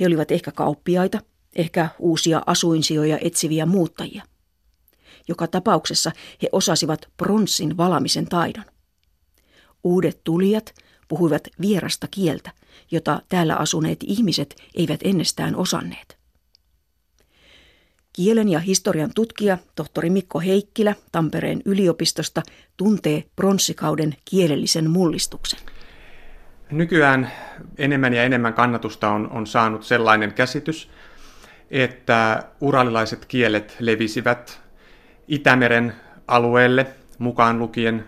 He 0.01 0.07
olivat 0.07 0.31
ehkä 0.31 0.53
kauppiaita, 0.53 1.21
ehkä 1.57 1.89
uusia 1.99 2.43
asuinsijoja 2.47 3.19
etsiviä 3.21 3.67
muuttajia. 3.67 4.23
Joka 5.29 5.47
tapauksessa 5.47 6.13
he 6.43 6.49
osasivat 6.53 7.09
pronssin 7.17 7.77
valamisen 7.77 8.27
taidon. 8.27 8.65
Uudet 9.85 10.21
tulijat 10.25 10.75
puhuivat 11.09 11.49
vierasta 11.61 12.07
kieltä, 12.11 12.53
jota 12.91 13.23
täällä 13.29 13.57
asuneet 13.57 13.99
ihmiset 14.03 14.57
eivät 14.75 15.01
ennestään 15.05 15.57
osanneet. 15.57 16.24
Kielen 18.17 18.49
ja 18.49 18.59
historian 18.59 19.11
tutkija 19.15 19.59
tohtori 19.75 20.11
Mikko 20.11 20.41
Heikkilä 20.41 20.95
Tampereen 21.13 21.63
yliopistosta 21.65 22.43
tuntee 22.77 23.25
pronssikauden 23.37 24.15
kielellisen 24.25 24.91
mullistuksen. 24.91 25.61
Nykyään 26.71 27.31
enemmän 27.79 28.15
ja 28.15 28.23
enemmän 28.25 28.55
kannatusta 28.55 29.11
on, 29.11 29.31
on 29.31 29.47
saanut 29.47 29.85
sellainen 29.85 30.33
käsitys, 30.33 30.91
että 31.71 32.43
uralilaiset 32.61 33.25
kielet 33.25 33.77
levisivät 33.81 34.61
Itämeren 35.29 35.95
alueelle, 36.29 36.87
mukaan 37.19 37.59
lukien 37.59 38.05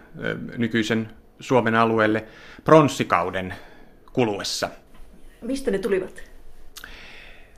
nykyisen 0.56 1.10
Suomen 1.40 1.74
alueelle, 1.74 2.24
pronssikauden 2.64 3.54
kuluessa. 4.12 4.70
Mistä 5.40 5.70
ne 5.70 5.78
tulivat? 5.78 6.22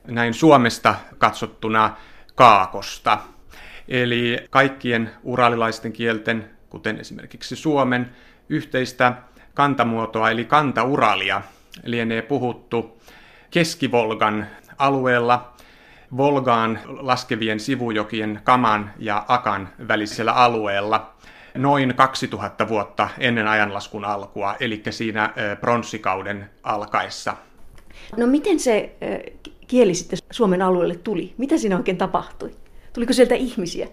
Näin 0.07 0.35
Suomesta 0.35 0.95
katsottuna 1.19 1.97
kaakosta. 2.39 3.19
Eli 3.89 4.39
kaikkien 4.51 5.11
uralilaisten 5.23 5.93
kielten, 5.93 6.51
kuten 6.69 7.01
esimerkiksi 7.01 7.57
suomen, 7.57 8.11
yhteistä 8.49 9.13
kantamuotoa 9.55 10.31
eli 10.31 10.45
kantauralia 10.45 11.43
lienee 11.85 12.23
puhuttu 12.23 13.01
Keskivolgan 13.51 14.47
alueella 14.79 15.53
Volgaan 16.17 16.81
laskevien 16.87 17.61
sivujokien 17.61 18.41
Kaman 18.45 18.91
ja 18.99 19.25
Akan 19.29 19.69
välisellä 19.89 20.33
alueella 20.33 21.15
noin 21.55 21.95
2000 21.95 22.69
vuotta 22.69 23.09
ennen 23.19 23.49
ajanlaskun 23.49 24.05
alkua, 24.05 24.57
eli 24.61 24.83
siinä 24.91 25.33
pronssikauden 25.61 26.51
alkaessa. 26.63 27.37
No 28.17 28.27
miten 28.27 28.61
se 28.61 28.97
kieli 29.69 29.95
sitten 29.95 30.19
Suomen 30.31 30.63
alueelle 30.63 30.97
tuli? 30.97 31.35
Mitä 31.39 31.59
siinä 31.59 31.77
oikein 31.77 31.99
tapahtui? 31.99 32.51
Tuliko 32.93 33.13
sieltä 33.13 33.35
ihmisiä? 33.35 33.89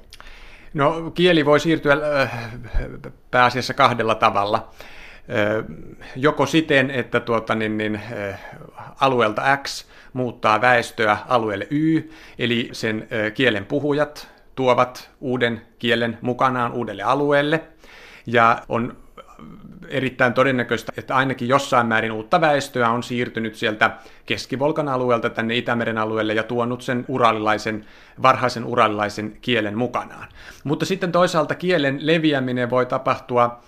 No 0.73 1.11
kieli 1.11 1.45
voi 1.45 1.59
siirtyä 1.59 1.97
pääasiassa 3.31 3.73
kahdella 3.73 4.15
tavalla. 4.15 4.69
Joko 6.15 6.45
siten, 6.45 6.91
että 6.91 7.19
tuota, 7.19 7.55
niin, 7.55 7.77
niin, 7.77 8.01
alueelta 9.01 9.57
X 9.63 9.85
muuttaa 10.13 10.61
väestöä 10.61 11.17
alueelle 11.27 11.67
Y, 11.69 12.01
eli 12.39 12.69
sen 12.71 13.07
kielen 13.33 13.65
puhujat 13.65 14.27
tuovat 14.55 15.09
uuden 15.21 15.61
kielen 15.79 16.17
mukanaan 16.21 16.73
uudelle 16.73 17.03
alueelle, 17.03 17.63
ja 18.25 18.61
on 18.69 18.97
erittäin 19.87 20.33
todennäköistä, 20.33 20.91
että 20.97 21.15
ainakin 21.15 21.47
jossain 21.47 21.87
määrin 21.87 22.11
uutta 22.11 22.41
väestöä 22.41 22.89
on 22.89 23.03
siirtynyt 23.03 23.55
sieltä 23.55 23.97
Keskivolkan 24.25 24.89
alueelta 24.89 25.29
tänne 25.29 25.57
Itämeren 25.57 25.97
alueelle 25.97 26.33
ja 26.33 26.43
tuonut 26.43 26.81
sen 26.81 27.05
uralilaisen, 27.07 27.85
varhaisen 28.21 28.65
uralilaisen 28.65 29.37
kielen 29.41 29.77
mukanaan. 29.77 30.27
Mutta 30.63 30.85
sitten 30.85 31.11
toisaalta 31.11 31.55
kielen 31.55 32.07
leviäminen 32.07 32.69
voi 32.69 32.85
tapahtua, 32.85 33.59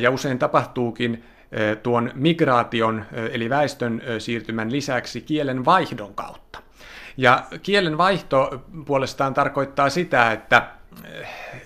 ja 0.00 0.10
usein 0.10 0.38
tapahtuukin, 0.38 1.24
tuon 1.82 2.10
migraation 2.14 3.04
eli 3.32 3.50
väestön 3.50 4.02
siirtymän 4.18 4.72
lisäksi 4.72 5.20
kielen 5.20 5.64
vaihdon 5.64 6.14
kautta. 6.14 6.58
Ja 7.16 7.44
kielen 7.62 7.98
vaihto 7.98 8.64
puolestaan 8.86 9.34
tarkoittaa 9.34 9.90
sitä, 9.90 10.32
että 10.32 10.66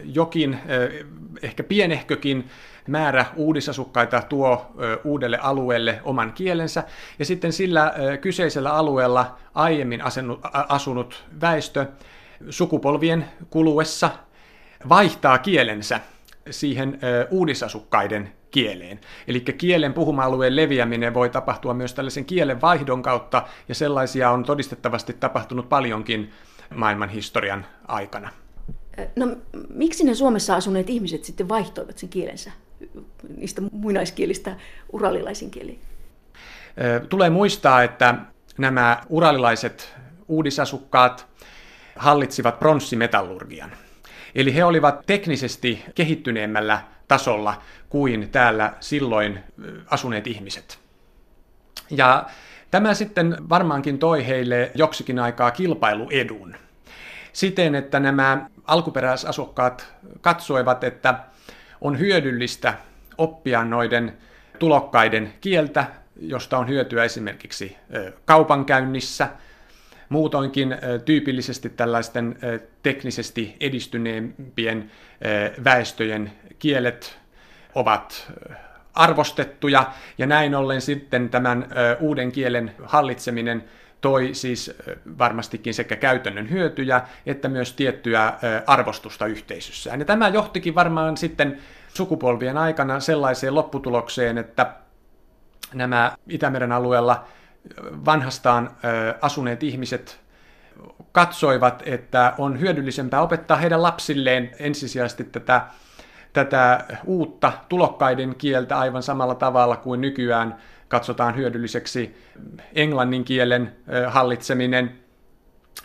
jokin, 0.05 0.61
ehkä 1.43 1.63
pienehkökin 1.63 2.49
määrä 2.87 3.27
uudisasukkaita 3.37 4.23
tuo 4.29 4.73
uudelle 5.05 5.39
alueelle 5.43 6.01
oman 6.05 6.33
kielensä, 6.33 6.85
ja 7.19 7.25
sitten 7.25 7.53
sillä 7.53 7.95
kyseisellä 8.21 8.73
alueella 8.73 9.37
aiemmin 9.55 10.01
asunut 10.69 11.25
väestö 11.41 11.87
sukupolvien 12.51 13.25
kuluessa 13.51 14.11
vaihtaa 14.89 15.39
kielensä 15.39 16.01
siihen 16.51 16.99
uudisasukkaiden 17.31 18.33
kieleen. 18.51 19.01
Eli 19.29 19.41
kielen 19.41 19.93
puhuma-alueen 19.93 20.57
leviäminen 20.57 21.15
voi 21.15 21.31
tapahtua 21.31 21.75
myös 21.75 21.95
tällaisen 21.95 22.25
kielen 22.25 22.61
vaihdon 22.61 23.03
kautta, 23.03 23.43
ja 23.69 23.75
sellaisia 23.75 24.31
on 24.31 24.45
todistettavasti 24.45 25.13
tapahtunut 25.13 25.69
paljonkin 25.69 26.33
maailman 26.75 27.09
historian 27.09 27.67
aikana. 27.89 28.31
No 29.17 29.37
miksi 29.69 30.05
ne 30.05 30.15
Suomessa 30.15 30.57
asuneet 30.57 30.91
ihmiset 30.91 31.25
sitten 31.25 31.49
vaihtoivat 31.49 31.99
sen 31.99 32.09
kielensä 32.09 32.53
niistä 33.37 33.63
muinaiskielistä 33.73 34.57
uralilaisiin 34.93 35.51
kieliin? 35.51 35.81
Tulee 37.09 37.31
muistaa, 37.31 37.83
että 37.83 38.15
nämä 38.59 39.01
uralilaiset 39.09 39.95
uudisasukkaat 40.29 41.27
hallitsivat 41.97 42.59
pronssimetallurgian. 42.59 43.71
Eli 44.35 44.55
he 44.55 44.65
olivat 44.65 45.07
teknisesti 45.07 45.85
kehittyneemmällä 45.95 46.83
tasolla 47.09 47.63
kuin 47.89 48.29
täällä 48.29 48.73
silloin 48.81 49.39
asuneet 49.91 50.27
ihmiset. 50.27 50.79
Ja 51.91 52.27
tämä 52.71 52.95
sitten 52.95 53.37
varmaankin 53.49 53.99
toi 53.99 54.27
heille 54.27 54.71
joksikin 54.75 55.19
aikaa 55.19 55.51
kilpailuedun. 55.51 56.55
Siten, 57.33 57.75
että 57.75 58.01
nämä 58.01 58.47
alkuperäisasukkaat 58.69 59.95
katsoivat, 60.21 60.85
että 60.85 61.15
on 61.81 61.99
hyödyllistä 61.99 62.75
oppia 63.19 63.65
noiden 63.65 64.19
tulokkaiden 64.59 65.33
kieltä, 65.41 65.87
josta 66.21 66.59
on 66.59 66.69
hyötyä 66.69 67.05
esimerkiksi 67.05 67.77
kaupankäynnissä– 68.25 69.29
Muutoinkin 70.09 70.77
tyypillisesti 71.05 71.69
tällaisten 71.69 72.39
teknisesti 72.83 73.57
edistyneempien 73.61 74.91
väestöjen 75.65 76.33
kielet 76.59 77.19
ovat 77.75 78.33
arvostettuja, 78.95 79.93
ja 80.19 80.27
näin 80.27 80.55
ollen 80.55 80.81
sitten 80.81 81.31
tämän 81.31 81.69
uuden 82.01 82.33
kielen 82.33 82.75
hallitseminen 82.85 83.65
toi 84.01 84.31
siis 84.33 84.77
varmastikin 85.19 85.75
sekä 85.75 85.97
käytännön 85.97 86.51
hyötyjä 86.51 87.03
että 87.27 87.49
myös 87.49 87.73
tiettyä 87.73 88.33
arvostusta 88.67 89.27
yhteisössään. 89.27 89.99
Ja 89.99 90.05
tämä 90.05 90.29
johtikin 90.29 90.75
varmaan 90.75 91.17
sitten 91.17 91.59
sukupolvien 91.95 92.57
aikana 92.57 93.01
sellaiseen 93.01 93.55
lopputulokseen, 93.55 94.39
että 94.39 94.73
nämä 95.75 96.13
Itämeren 96.29 96.73
alueella 96.73 97.25
vanhastaan 98.05 98.71
asuneet 99.21 99.63
ihmiset 99.63 100.21
katsoivat, 101.13 101.83
että 101.87 102.35
on 102.39 102.61
hyödyllisempää 102.61 103.23
opettaa 103.23 103.57
heidän 103.57 103.83
lapsilleen 103.83 104.51
ensisijaisesti 104.59 105.25
tätä, 105.25 105.63
tätä 106.33 106.85
uutta 107.05 107.53
tulokkaiden 107.69 108.35
kieltä 108.35 108.79
aivan 108.79 109.03
samalla 109.03 109.35
tavalla 109.35 109.77
kuin 109.77 110.01
nykyään 110.01 110.59
katsotaan 110.89 111.37
hyödylliseksi 111.37 112.17
englannin 112.75 113.25
kielen 113.25 113.73
hallitseminen. 114.07 114.93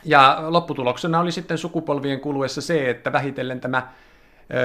Ja 0.06 0.44
lopputuloksena 0.48 1.20
oli 1.20 1.32
sitten 1.32 1.58
sukupolvien 1.58 2.20
kuluessa 2.20 2.62
se, 2.62 2.90
että 2.90 3.12
vähitellen 3.12 3.62
tämä 3.62 3.88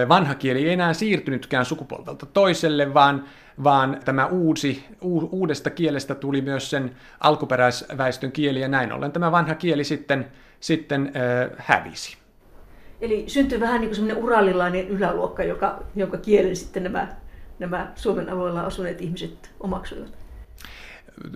vanha 0.08 0.34
kieli 0.34 0.64
ei 0.64 0.72
enää 0.72 0.92
siirtynytkään 0.92 1.64
sukupolvelta 1.64 2.26
toiselle, 2.26 2.94
vaan, 2.94 3.24
vaan 3.64 4.00
tämä 4.04 4.26
uusi, 4.26 4.84
uudesta 5.30 5.70
kielestä 5.70 6.14
tuli 6.14 6.40
myös 6.40 6.70
sen 6.70 6.96
alkuperäisväestön 7.20 8.32
kieli, 8.32 8.60
ja 8.60 8.68
näin 8.68 8.92
ollen 8.92 9.12
tämä 9.12 9.32
vanha 9.32 9.54
kieli 9.54 9.84
sitten, 9.84 10.26
sitten 10.60 11.12
äh, 11.16 11.56
hävisi. 11.56 12.16
Eli 13.00 13.24
syntyi 13.26 13.60
vähän 13.60 13.80
niin 13.80 13.88
kuin 13.88 13.96
semmoinen 13.96 14.24
uralilainen 14.24 14.88
yläluokka, 14.88 15.44
joka, 15.44 15.82
jonka 15.96 16.16
kielen 16.16 16.56
sitten 16.56 16.82
nämä, 16.82 17.08
nämä 17.58 17.92
Suomen 17.94 18.30
alueella 18.30 18.60
asuneet 18.60 19.00
ihmiset 19.00 19.50
omaksuivat. 19.60 20.17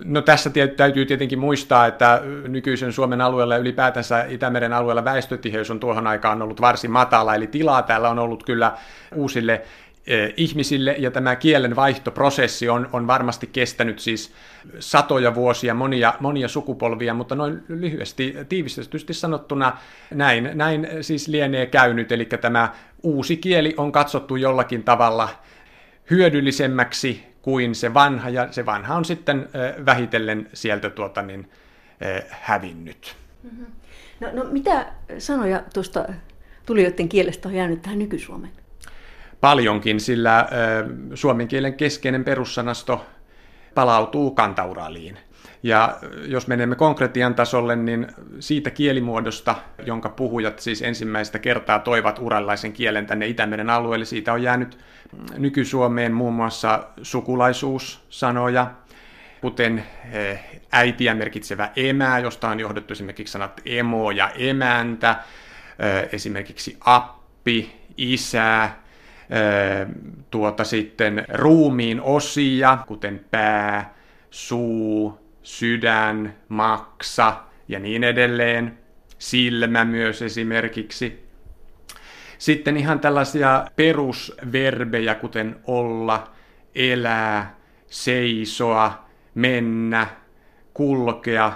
No 0.05 0.21
tässä 0.21 0.51
täytyy 0.77 1.05
tietenkin 1.05 1.39
muistaa, 1.39 1.87
että 1.87 2.21
nykyisen 2.47 2.93
Suomen 2.93 3.21
alueella 3.21 3.53
ja 3.53 3.59
ylipäätänsä 3.59 4.25
Itämeren 4.29 4.73
alueella 4.73 5.03
väestötiheys 5.05 5.71
on 5.71 5.79
tuohon 5.79 6.07
aikaan 6.07 6.41
ollut 6.41 6.61
varsin 6.61 6.91
matala, 6.91 7.35
eli 7.35 7.47
tilaa 7.47 7.81
täällä 7.81 8.09
on 8.09 8.19
ollut 8.19 8.43
kyllä 8.43 8.77
uusille 9.15 9.61
eh, 10.07 10.33
ihmisille, 10.37 10.95
ja 10.99 11.11
tämä 11.11 11.35
kielen 11.35 11.75
vaihtoprosessi 11.75 12.69
on, 12.69 12.89
on 12.93 13.07
varmasti 13.07 13.47
kestänyt 13.47 13.99
siis 13.99 14.33
satoja 14.79 15.35
vuosia, 15.35 15.73
monia, 15.73 16.13
monia 16.19 16.47
sukupolvia, 16.47 17.13
mutta 17.13 17.35
noin 17.35 17.63
lyhyesti, 17.67 18.35
tiivistetysti 18.49 19.13
sanottuna 19.13 19.77
näin, 20.13 20.49
näin 20.53 20.87
siis 21.01 21.27
lienee 21.27 21.65
käynyt, 21.65 22.11
eli 22.11 22.25
tämä 22.25 22.69
uusi 23.03 23.37
kieli 23.37 23.73
on 23.77 23.91
katsottu 23.91 24.35
jollakin 24.35 24.83
tavalla 24.83 25.29
hyödyllisemmäksi 26.09 27.32
kuin 27.43 27.75
se 27.75 27.93
vanha, 27.93 28.29
ja 28.29 28.51
se 28.51 28.65
vanha 28.65 28.95
on 28.95 29.05
sitten 29.05 29.49
vähitellen 29.85 30.49
sieltä 30.53 30.89
tuota, 30.89 31.21
niin, 31.21 31.49
hävinnyt. 32.29 33.15
Mm-hmm. 33.43 33.65
No, 34.19 34.29
no 34.33 34.43
mitä 34.51 34.85
sanoja 35.17 35.63
tuosta 35.73 36.05
tulijoiden 36.65 37.09
kielestä 37.09 37.49
on 37.49 37.55
jäänyt 37.55 37.81
tähän 37.81 37.99
nyky-Suomeen? 37.99 38.53
Paljonkin, 39.41 39.99
sillä 39.99 40.49
suomen 41.13 41.47
kielen 41.47 41.73
keskeinen 41.73 42.23
perussanasto 42.23 43.05
palautuu 43.75 44.31
kantauraliin. 44.31 45.17
Ja 45.63 45.97
jos 46.25 46.47
menemme 46.47 46.75
konkretian 46.75 47.35
tasolle, 47.35 47.75
niin 47.75 48.07
siitä 48.39 48.69
kielimuodosta, 48.69 49.55
jonka 49.85 50.09
puhujat 50.09 50.59
siis 50.59 50.81
ensimmäistä 50.81 51.39
kertaa 51.39 51.79
toivat 51.79 52.19
uralaisen 52.19 52.73
kielen 52.73 53.05
tänne 53.05 53.27
Itämeren 53.27 53.69
alueelle, 53.69 54.05
siitä 54.05 54.33
on 54.33 54.43
jäänyt 54.43 54.77
nyky-Suomeen 55.37 56.13
muun 56.13 56.33
muassa 56.33 56.87
sukulaisuussanoja, 57.01 58.71
kuten 59.41 59.83
eh, 60.11 60.61
äitiä 60.71 61.13
merkitsevä 61.13 61.69
emää, 61.75 62.19
josta 62.19 62.49
on 62.49 62.59
johdettu 62.59 62.93
esimerkiksi 62.93 63.31
sanat 63.31 63.61
emo 63.65 64.11
ja 64.11 64.29
emäntä, 64.29 65.15
eh, 65.79 66.09
esimerkiksi 66.11 66.77
appi, 66.79 67.75
isä, 67.97 68.63
eh, 68.65 69.87
tuota 70.31 70.63
sitten 70.63 71.25
ruumiin 71.33 72.01
osia, 72.01 72.77
kuten 72.87 73.25
pää, 73.31 73.93
suu, 74.31 75.22
sydän, 75.43 76.35
maksa 76.49 77.35
ja 77.67 77.79
niin 77.79 78.03
edelleen. 78.03 78.77
Silmä 79.17 79.85
myös 79.85 80.21
esimerkiksi. 80.21 81.29
Sitten 82.37 82.77
ihan 82.77 82.99
tällaisia 82.99 83.65
perusverbejä, 83.75 85.15
kuten 85.15 85.55
olla, 85.67 86.31
elää, 86.75 87.55
seisoa, 87.87 89.05
mennä, 89.35 90.07
kulkea, 90.73 91.51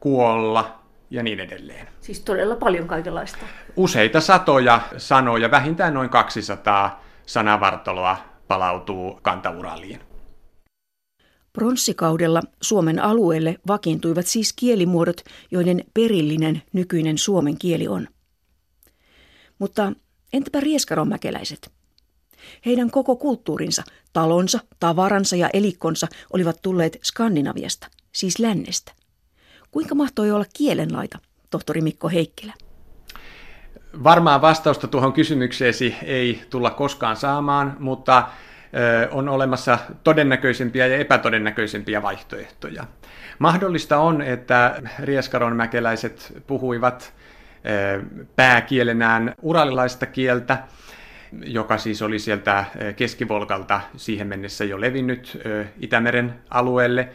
kuolla 0.00 0.80
ja 1.10 1.22
niin 1.22 1.40
edelleen. 1.40 1.88
Siis 2.00 2.20
todella 2.20 2.56
paljon 2.56 2.86
kaikenlaista. 2.88 3.46
Useita 3.76 4.20
satoja 4.20 4.80
sanoja, 4.96 5.50
vähintään 5.50 5.94
noin 5.94 6.10
200 6.10 7.04
sanavartaloa 7.26 8.16
palautuu 8.48 9.18
kantauraliin. 9.22 10.00
Pronssikaudella 11.54 12.42
Suomen 12.60 13.02
alueelle 13.02 13.56
vakiintuivat 13.66 14.26
siis 14.26 14.52
kielimuodot, 14.52 15.20
joiden 15.50 15.84
perillinen 15.94 16.62
nykyinen 16.72 17.18
suomen 17.18 17.58
kieli 17.58 17.88
on. 17.88 18.08
Mutta 19.58 19.92
entäpä 20.32 20.60
rieskaronmäkeläiset? 20.60 21.72
Heidän 22.66 22.90
koko 22.90 23.16
kulttuurinsa, 23.16 23.82
talonsa, 24.12 24.58
tavaransa 24.80 25.36
ja 25.36 25.50
elikkonsa 25.52 26.06
olivat 26.32 26.62
tulleet 26.62 26.98
Skandinaviasta, 27.04 27.86
siis 28.12 28.38
lännestä. 28.38 28.92
Kuinka 29.70 29.94
mahtoi 29.94 30.30
olla 30.30 30.44
kielenlaita, 30.56 31.18
tohtori 31.50 31.80
Mikko 31.80 32.08
Heikkilä? 32.08 32.52
Varmaan 34.04 34.40
vastausta 34.40 34.88
tuohon 34.88 35.12
kysymykseesi 35.12 35.94
ei 36.02 36.40
tulla 36.50 36.70
koskaan 36.70 37.16
saamaan, 37.16 37.76
mutta 37.80 38.28
on 39.10 39.28
olemassa 39.28 39.78
todennäköisempiä 40.04 40.86
ja 40.86 40.96
epätodennäköisempiä 40.96 42.02
vaihtoehtoja. 42.02 42.84
Mahdollista 43.38 43.98
on, 43.98 44.22
että 44.22 44.82
rieskaronmäkeläiset 44.98 46.42
puhuivat 46.46 47.14
pääkielenään 48.36 49.34
uralilaista 49.42 50.06
kieltä, 50.06 50.58
joka 51.44 51.78
siis 51.78 52.02
oli 52.02 52.18
sieltä 52.18 52.64
keskivolkalta 52.96 53.80
siihen 53.96 54.26
mennessä 54.26 54.64
jo 54.64 54.80
levinnyt 54.80 55.42
Itämeren 55.80 56.34
alueelle. 56.50 57.08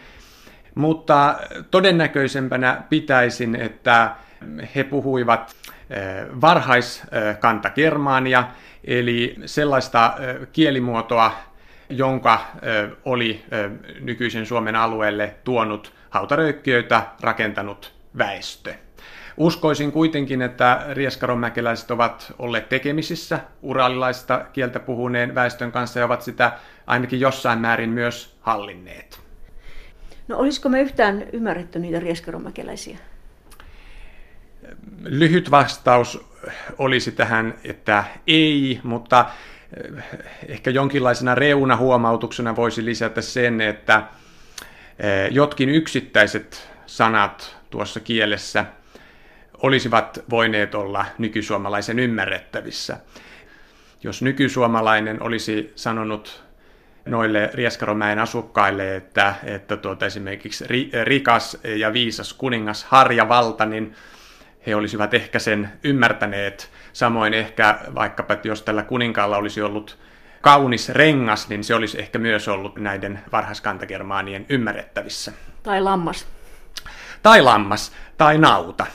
Mutta 0.76 1.40
todennäköisempänä 1.72 2.82
pitäisin, 2.90 3.56
että 3.56 4.12
he 4.76 4.84
puhuivat 4.84 5.56
varhaiskantagermaania, 6.42 8.48
eli 8.84 9.36
sellaista 9.46 10.14
kielimuotoa, 10.54 11.32
jonka 11.90 12.42
oli 13.06 13.46
nykyisen 14.00 14.46
Suomen 14.46 14.76
alueelle 14.76 15.36
tuonut 15.44 15.94
hautaröykkiöitä 16.10 17.04
rakentanut 17.22 17.94
väestö. 18.18 18.74
Uskoisin 19.38 19.92
kuitenkin, 19.92 20.42
että 20.42 20.86
rieskaronmäkeläiset 20.94 21.92
ovat 21.92 22.34
olleet 22.40 22.70
tekemisissä 22.70 23.40
uralilaista 23.62 24.46
kieltä 24.54 24.80
puhuneen 24.80 25.36
väestön 25.36 25.72
kanssa 25.72 26.00
ja 26.00 26.06
ovat 26.06 26.22
sitä 26.22 26.52
ainakin 26.88 27.20
jossain 27.20 27.60
määrin 27.60 27.90
myös 27.90 28.38
hallinneet. 28.42 29.22
No 30.28 30.38
olisiko 30.38 30.70
me 30.70 30.82
yhtään 30.82 31.26
ymmärretty 31.34 31.80
niitä 31.80 32.00
rieskaronmäkeläisiä? 32.00 32.98
Lyhyt 35.04 35.52
vastaus 35.52 36.26
olisi 36.78 37.12
tähän, 37.12 37.54
että 37.64 38.04
ei, 38.28 38.80
mutta 38.84 39.26
ehkä 40.48 40.72
jonkinlaisena 40.72 41.36
reunahuomautuksena 41.36 42.56
voisi 42.56 42.86
lisätä 42.86 43.22
sen, 43.22 43.62
että 43.62 44.04
eh, 45.00 45.32
jotkin 45.32 45.70
yksittäiset 45.70 46.70
sanat 46.86 47.58
tuossa 47.70 48.00
kielessä 48.00 48.66
olisivat 49.64 50.24
voineet 50.30 50.76
olla 50.76 51.06
nykysuomalaisen 51.18 52.00
ymmärrettävissä. 52.00 52.98
Jos 54.04 54.22
nykysuomalainen 54.22 55.24
olisi 55.24 55.74
sanonut 55.76 56.44
noille 57.06 57.50
Rieskaromäen 57.54 58.20
asukkaille, 58.20 58.96
että, 58.96 59.36
että 59.44 59.78
tuota, 59.78 60.06
esimerkiksi 60.06 60.66
rikas 61.04 61.58
ja 61.64 61.94
viisas 61.94 62.34
kuningas 62.34 62.84
Harjavalta, 62.84 63.66
niin 63.66 63.96
he 64.70 64.76
olisivat 64.76 65.14
ehkä 65.14 65.40
sen 65.40 65.70
ymmärtäneet. 65.84 66.70
Samoin 66.94 67.34
ehkä 67.34 67.80
vaikkapa, 67.96 68.34
että 68.34 68.48
jos 68.48 68.62
tällä 68.62 68.84
kuninkaalla 68.84 69.38
olisi 69.38 69.62
ollut 69.62 69.98
kaunis 70.42 70.90
rengas, 70.90 71.50
niin 71.50 71.64
se 71.64 71.76
olisi 71.76 72.00
ehkä 72.00 72.20
myös 72.20 72.48
ollut 72.48 72.76
näiden 72.76 73.20
varhaiskantagermaanien 73.32 74.46
ymmärrettävissä. 74.50 75.34
Tai 75.64 75.82
lammas. 75.82 76.28
Tai 77.24 77.42
lammas, 77.42 77.92
tai 78.18 78.38
nauta. 78.38 78.86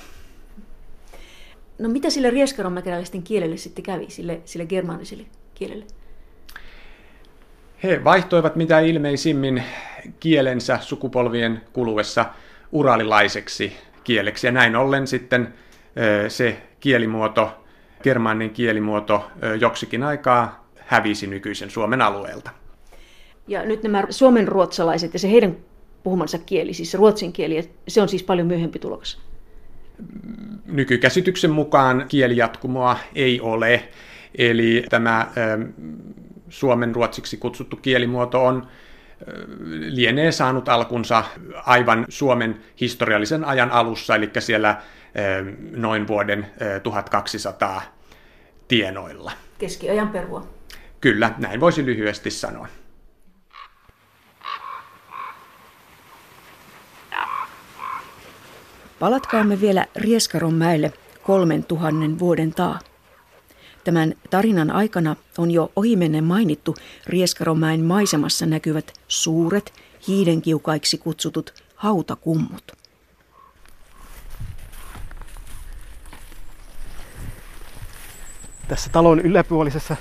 No 1.78 1.88
mitä 1.88 2.10
sille 2.10 2.30
rieskaronmäkeläisten 2.30 3.22
kielelle 3.22 3.56
sitten 3.56 3.84
kävi, 3.84 4.06
sille, 4.08 4.40
sille 4.44 4.66
germaaniselle 4.66 5.24
kielelle? 5.54 5.84
He 7.82 8.04
vaihtoivat 8.04 8.56
mitä 8.56 8.80
ilmeisimmin 8.80 9.62
kielensä 10.20 10.78
sukupolvien 10.82 11.62
kuluessa 11.72 12.26
uralilaiseksi 12.72 13.76
kieleksi. 14.04 14.46
Ja 14.46 14.52
näin 14.52 14.76
ollen 14.76 15.06
sitten 15.06 15.54
se 16.28 16.62
kielimuoto, 16.80 17.64
germanin 18.02 18.50
kielimuoto, 18.50 19.30
joksikin 19.60 20.02
aikaa 20.02 20.68
hävisi 20.78 21.26
nykyisen 21.26 21.70
Suomen 21.70 22.02
alueelta. 22.02 22.50
Ja 23.48 23.64
nyt 23.64 23.82
nämä 23.82 24.04
suomen 24.10 24.48
ruotsalaiset 24.48 25.12
ja 25.12 25.18
se 25.18 25.30
heidän 25.30 25.56
puhumansa 26.02 26.38
kieli, 26.38 26.74
siis 26.74 26.94
ruotsin 26.94 27.32
kieli, 27.32 27.70
se 27.88 28.02
on 28.02 28.08
siis 28.08 28.22
paljon 28.22 28.46
myöhempi 28.46 28.78
tulokas. 28.78 29.20
Nykykäsityksen 30.66 31.50
mukaan 31.50 32.04
kielijatkumoa 32.08 32.96
ei 33.14 33.40
ole, 33.40 33.88
eli 34.34 34.84
tämä 34.90 35.26
suomen 36.48 36.94
ruotsiksi 36.94 37.36
kutsuttu 37.36 37.76
kielimuoto 37.76 38.44
on 38.44 38.66
lienee 39.70 40.32
saanut 40.32 40.68
alkunsa 40.68 41.24
aivan 41.66 42.06
Suomen 42.08 42.56
historiallisen 42.80 43.44
ajan 43.44 43.70
alussa, 43.70 44.16
eli 44.16 44.30
siellä 44.38 44.82
noin 45.76 46.08
vuoden 46.08 46.46
1200 46.82 47.82
tienoilla. 48.68 49.32
Keskiajan 49.58 50.08
perua. 50.08 50.46
Kyllä, 51.00 51.34
näin 51.38 51.60
voisi 51.60 51.84
lyhyesti 51.84 52.30
sanoa. 52.30 52.68
Palatkaamme 58.98 59.60
vielä 59.60 59.86
Rieskaron 59.96 60.54
mäelle 60.54 60.92
kolmen 61.22 61.64
tuhannen 61.64 62.18
vuoden 62.18 62.54
taa. 62.54 62.78
Tämän 63.84 64.14
tarinan 64.30 64.70
aikana 64.70 65.16
on 65.38 65.50
jo 65.50 65.72
ohimennen 65.76 66.24
mainittu 66.24 66.74
Rieskaromäen 67.06 67.84
maisemassa 67.84 68.46
näkyvät 68.46 68.92
suuret, 69.08 69.72
hiidenkiukaiksi 70.08 70.98
kutsutut 70.98 71.54
hautakummut. 71.74 72.83
Tässä 78.68 78.90
talon 78.90 79.20
yläpuolisessa 79.20 79.96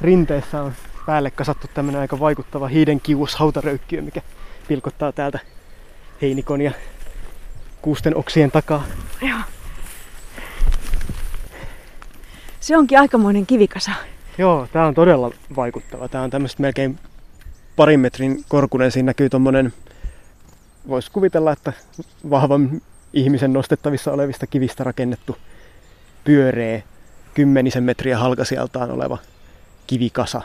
rinteessä 0.00 0.62
on 0.62 0.72
päälle 1.06 1.30
kasattu 1.30 1.66
tämmöinen 1.74 2.00
aika 2.00 2.20
vaikuttava 2.20 2.68
hiidenkiuos 2.68 3.36
hautaröykkiö, 3.36 4.02
mikä 4.02 4.22
pilkottaa 4.68 5.12
täältä 5.12 5.38
heinikon 6.22 6.60
ja 6.60 6.72
kuusten 7.82 8.16
oksien 8.16 8.50
takaa. 8.50 8.84
Joo. 9.22 9.38
Se 12.60 12.76
onkin 12.76 12.98
aikamoinen 12.98 13.46
kivikasa. 13.46 13.90
Joo, 14.38 14.68
tää 14.72 14.86
on 14.86 14.94
todella 14.94 15.30
vaikuttava. 15.56 16.08
Tää 16.08 16.22
on 16.22 16.30
tämmöistä 16.30 16.62
melkein 16.62 16.98
parin 17.76 18.00
metrin 18.00 18.44
korkunen. 18.48 18.90
Siinä 18.92 19.06
näkyy 19.06 19.28
tommonen, 19.28 19.72
voisi 20.88 21.10
kuvitella, 21.10 21.52
että 21.52 21.72
vahvan 22.30 22.82
ihmisen 23.12 23.52
nostettavissa 23.52 24.12
olevista 24.12 24.46
kivistä 24.46 24.84
rakennettu 24.84 25.36
pyöreä 26.24 26.82
kymmenisen 27.34 27.84
metriä 27.84 28.18
halkasijaltaan 28.18 28.90
oleva 28.90 29.18
kivikasa. 29.86 30.42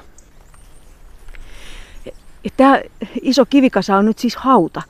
Tämä 2.58 2.82
iso 3.22 3.46
kivikasa 3.46 3.98
on 3.98 4.06
nyt 4.06 4.20
siis 4.20 4.36
hauta. 4.36 4.82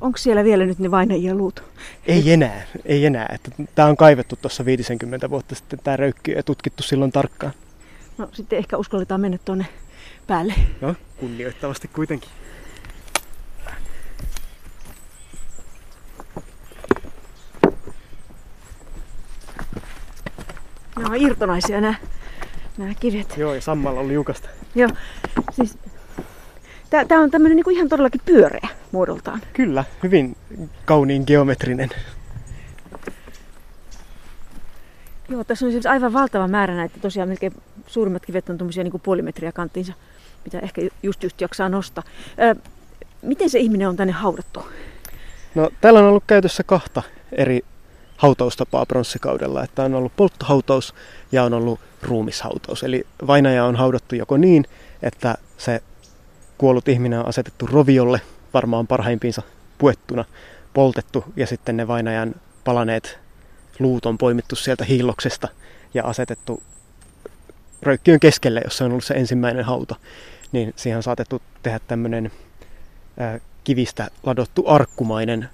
Onko 0.00 0.18
siellä 0.18 0.44
vielä 0.44 0.66
nyt 0.66 0.78
ne 0.78 0.90
vainajien 0.90 1.38
luut? 1.38 1.62
Ei 2.06 2.32
enää, 2.32 2.62
ei 2.84 3.06
enää. 3.06 3.38
Tämä 3.74 3.88
on 3.88 3.96
kaivettu 3.96 4.36
tuossa 4.36 4.64
50 4.64 5.30
vuotta 5.30 5.54
sitten 5.54 5.78
tämä 5.84 5.96
röykky 5.96 6.32
ja 6.32 6.42
tutkittu 6.42 6.82
silloin 6.82 7.12
tarkkaan. 7.12 7.52
No 8.18 8.28
sitten 8.32 8.58
ehkä 8.58 8.76
uskalletaan 8.76 9.20
mennä 9.20 9.38
tuonne 9.44 9.66
päälle. 10.26 10.54
No, 10.80 10.94
kunnioittavasti 11.20 11.88
kuitenkin. 11.88 12.30
Nämä 20.96 21.08
on 21.08 21.22
irtonaisia 21.22 21.80
nämä, 21.80 21.94
nämä 22.78 22.94
kivet. 23.00 23.36
Joo, 23.36 23.54
ja 23.54 23.60
sammalla 23.60 24.00
on 24.00 24.08
liukasta. 24.08 24.48
Joo, 24.74 24.90
siis 25.52 25.78
Tämä 27.08 27.22
on 27.22 27.30
tämmöinen 27.30 27.56
niin 27.56 27.76
ihan 27.76 27.88
todellakin 27.88 28.20
pyöreä 28.24 28.68
muodoltaan. 28.92 29.40
Kyllä, 29.52 29.84
hyvin 30.02 30.36
kauniin 30.84 31.24
geometrinen. 31.26 31.90
Joo, 35.28 35.44
tässä 35.44 35.66
on 35.66 35.72
siis 35.72 35.86
aivan 35.86 36.12
valtava 36.12 36.48
määrä 36.48 36.74
näitä. 36.74 37.00
Tosiaan 37.00 37.28
melkein 37.28 37.52
suurimmat 37.86 38.26
kivet 38.26 38.50
on 38.50 38.58
tuommoisia 38.58 38.84
niin 38.84 39.00
puoli 39.02 39.22
metriä 39.22 39.52
kanttiinsa, 39.52 39.92
mitä 40.44 40.58
ehkä 40.58 40.82
just 41.02 41.22
just 41.22 41.40
jaksaa 41.40 41.68
nostaa. 41.68 42.04
Ö, 42.42 42.54
miten 43.22 43.50
se 43.50 43.58
ihminen 43.58 43.88
on 43.88 43.96
tänne 43.96 44.12
haudattu? 44.12 44.66
No, 45.54 45.70
täällä 45.80 46.00
on 46.00 46.06
ollut 46.06 46.24
käytössä 46.26 46.62
kahta 46.62 47.02
eri 47.32 47.60
hautaustapaa 48.24 48.86
pronssikaudella. 48.86 49.64
Että 49.64 49.82
on 49.82 49.94
ollut 49.94 50.16
polttohautaus 50.16 50.94
ja 51.32 51.44
on 51.44 51.54
ollut 51.54 51.80
ruumishautaus. 52.02 52.82
Eli 52.82 53.06
vainaja 53.26 53.64
on 53.64 53.76
haudattu 53.76 54.14
joko 54.14 54.36
niin, 54.36 54.64
että 55.02 55.34
se 55.58 55.82
kuollut 56.58 56.88
ihminen 56.88 57.18
on 57.18 57.28
asetettu 57.28 57.66
roviolle, 57.66 58.20
varmaan 58.54 58.86
parhaimpiinsa 58.86 59.42
puettuna, 59.78 60.24
poltettu 60.74 61.24
ja 61.36 61.46
sitten 61.46 61.76
ne 61.76 61.88
vainajan 61.88 62.34
palaneet 62.64 63.18
luut 63.78 64.06
on 64.06 64.18
poimittu 64.18 64.56
sieltä 64.56 64.84
hiilloksesta 64.84 65.48
ja 65.94 66.04
asetettu 66.04 66.62
röykkiön 67.82 68.20
keskelle, 68.20 68.60
jossa 68.64 68.84
on 68.84 68.90
ollut 68.90 69.04
se 69.04 69.14
ensimmäinen 69.14 69.64
hauta, 69.64 69.96
niin 70.52 70.72
siihen 70.76 70.96
on 70.96 71.02
saatettu 71.02 71.42
tehdä 71.62 71.78
tämmöinen 71.78 72.32
kivistä 73.64 74.10
ladottu 74.22 74.64
arkkumainen 74.66 75.48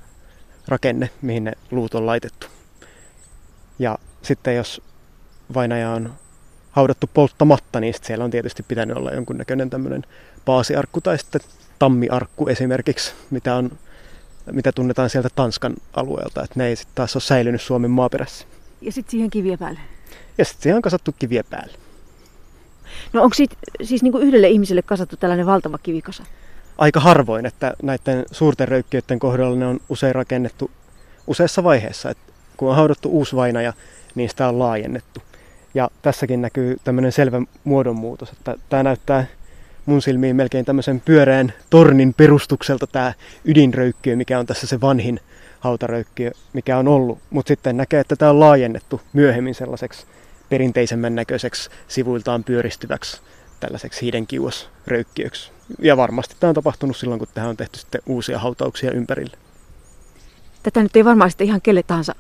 rakenne, 0.69 1.11
mihin 1.23 1.45
ne 1.45 1.53
luut 1.71 1.95
on 1.95 2.07
laitettu. 2.07 2.60
Ja 3.81 3.99
sitten 4.23 4.57
jos 4.57 4.83
vainaja 5.55 5.91
on 5.91 6.13
haudattu 6.71 7.11
polttamatta, 7.15 7.81
niin 7.81 7.95
siellä 8.03 8.25
on 8.25 8.31
tietysti 8.31 8.63
pitänyt 8.63 8.97
olla 8.97 9.13
jonkunnäköinen 9.13 9.71
tämmöinen 9.71 10.03
paasiarkku 10.45 11.01
tai 11.01 11.19
sitten 11.19 11.41
tammiarkku 11.79 12.49
esimerkiksi, 12.49 13.13
mitä, 13.31 13.55
on, 13.55 13.71
mitä 14.53 14.73
tunnetaan 14.73 15.11
sieltä 15.11 15.29
Tanskan 15.35 15.75
alueelta. 15.95 16.43
Että 16.43 16.55
ne 16.59 16.67
ei 16.67 16.77
sitten 16.77 16.95
taas 16.95 17.17
ole 17.17 17.23
säilynyt 17.23 17.63
Suomen 17.63 17.91
maaperässä. 17.91 18.47
Ja 18.81 18.93
sitten 18.93 19.11
siihen 19.11 19.31
kiviä 19.31 19.59
päälle? 19.59 19.81
Ja 20.39 20.45
sitten 20.45 20.63
siihen 20.63 20.77
on 20.77 20.83
kasattu 20.83 21.15
kiviä 21.19 21.45
päälle. 21.51 21.79
No 23.13 23.23
onko 23.23 23.35
siitä, 23.35 23.57
siis 23.83 24.03
niin 24.03 24.13
kuin 24.13 24.27
yhdelle 24.27 24.49
ihmiselle 24.49 24.83
kasattu 24.83 25.17
tällainen 25.17 25.47
valtava 25.47 25.79
kivikasa? 25.79 26.25
Aika 26.79 27.01
harvoin, 27.01 27.47
että 27.47 27.75
näiden 27.83 28.25
suurten 28.33 28.69
röykkiöiden 28.69 29.19
kohdalla 29.19 29.57
ne 29.57 29.67
on 29.67 29.81
usein 29.89 30.15
rakennettu 30.15 30.71
useassa 31.27 31.65
vaiheessa. 31.65 32.11
Että 32.11 32.30
kun 32.61 32.71
on 32.71 32.77
haudattu 32.77 33.09
uusi 33.09 33.37
vainaja, 33.37 33.73
niin 34.15 34.29
sitä 34.29 34.49
on 34.49 34.59
laajennettu. 34.59 35.23
Ja 35.75 35.91
tässäkin 36.03 36.43
näkyy 36.43 36.77
tämmöinen 36.85 37.13
selvä 37.13 37.43
muodonmuutos, 37.65 38.31
että 38.31 38.55
tämä 38.69 38.83
näyttää 38.83 39.27
mun 39.87 40.03
silmiin 40.03 40.37
melkein 40.37 40.65
tämmöisen 40.65 41.01
pyöreän 41.01 41.53
tornin 41.71 42.15
perustukselta 42.15 42.87
tämä 42.87 43.13
ydinröykkiö, 43.45 44.17
mikä 44.17 44.39
on 44.39 44.47
tässä 44.47 44.67
se 44.67 44.81
vanhin 44.81 45.21
hautaröykkiö, 45.61 46.31
mikä 46.53 46.79
on 46.79 46.89
ollut. 46.89 47.19
Mutta 47.31 47.49
sitten 47.49 47.77
näkee, 47.77 48.01
että 48.01 48.17
tämä 48.17 48.31
on 48.31 48.41
laajennettu 48.41 49.01
myöhemmin 49.13 49.55
sellaiseksi 49.55 50.07
perinteisemmän 50.49 51.15
näköiseksi 51.15 51.71
sivuiltaan 51.89 52.45
pyöristyväksi 52.45 53.21
tällaiseksi 53.61 54.01
hiidenkiuasröykkiöksi. 54.03 55.53
Ja 55.79 55.97
varmasti 55.97 56.37
tämä 56.41 56.49
on 56.49 56.55
tapahtunut 56.55 56.97
silloin, 56.97 57.19
kun 57.19 57.29
tähän 57.35 57.51
on 57.51 57.57
tehty 57.57 57.79
sitten 57.79 58.01
uusia 58.07 58.39
hautauksia 58.39 58.91
ympärille. 58.91 59.37
Tätä 60.63 60.83
nyt 60.83 60.97
ei 60.97 61.05
varmaan 61.05 61.31
sitten 61.31 61.47
ihan 61.47 61.61
kelle 61.61 61.83
tahansa, 61.83 62.15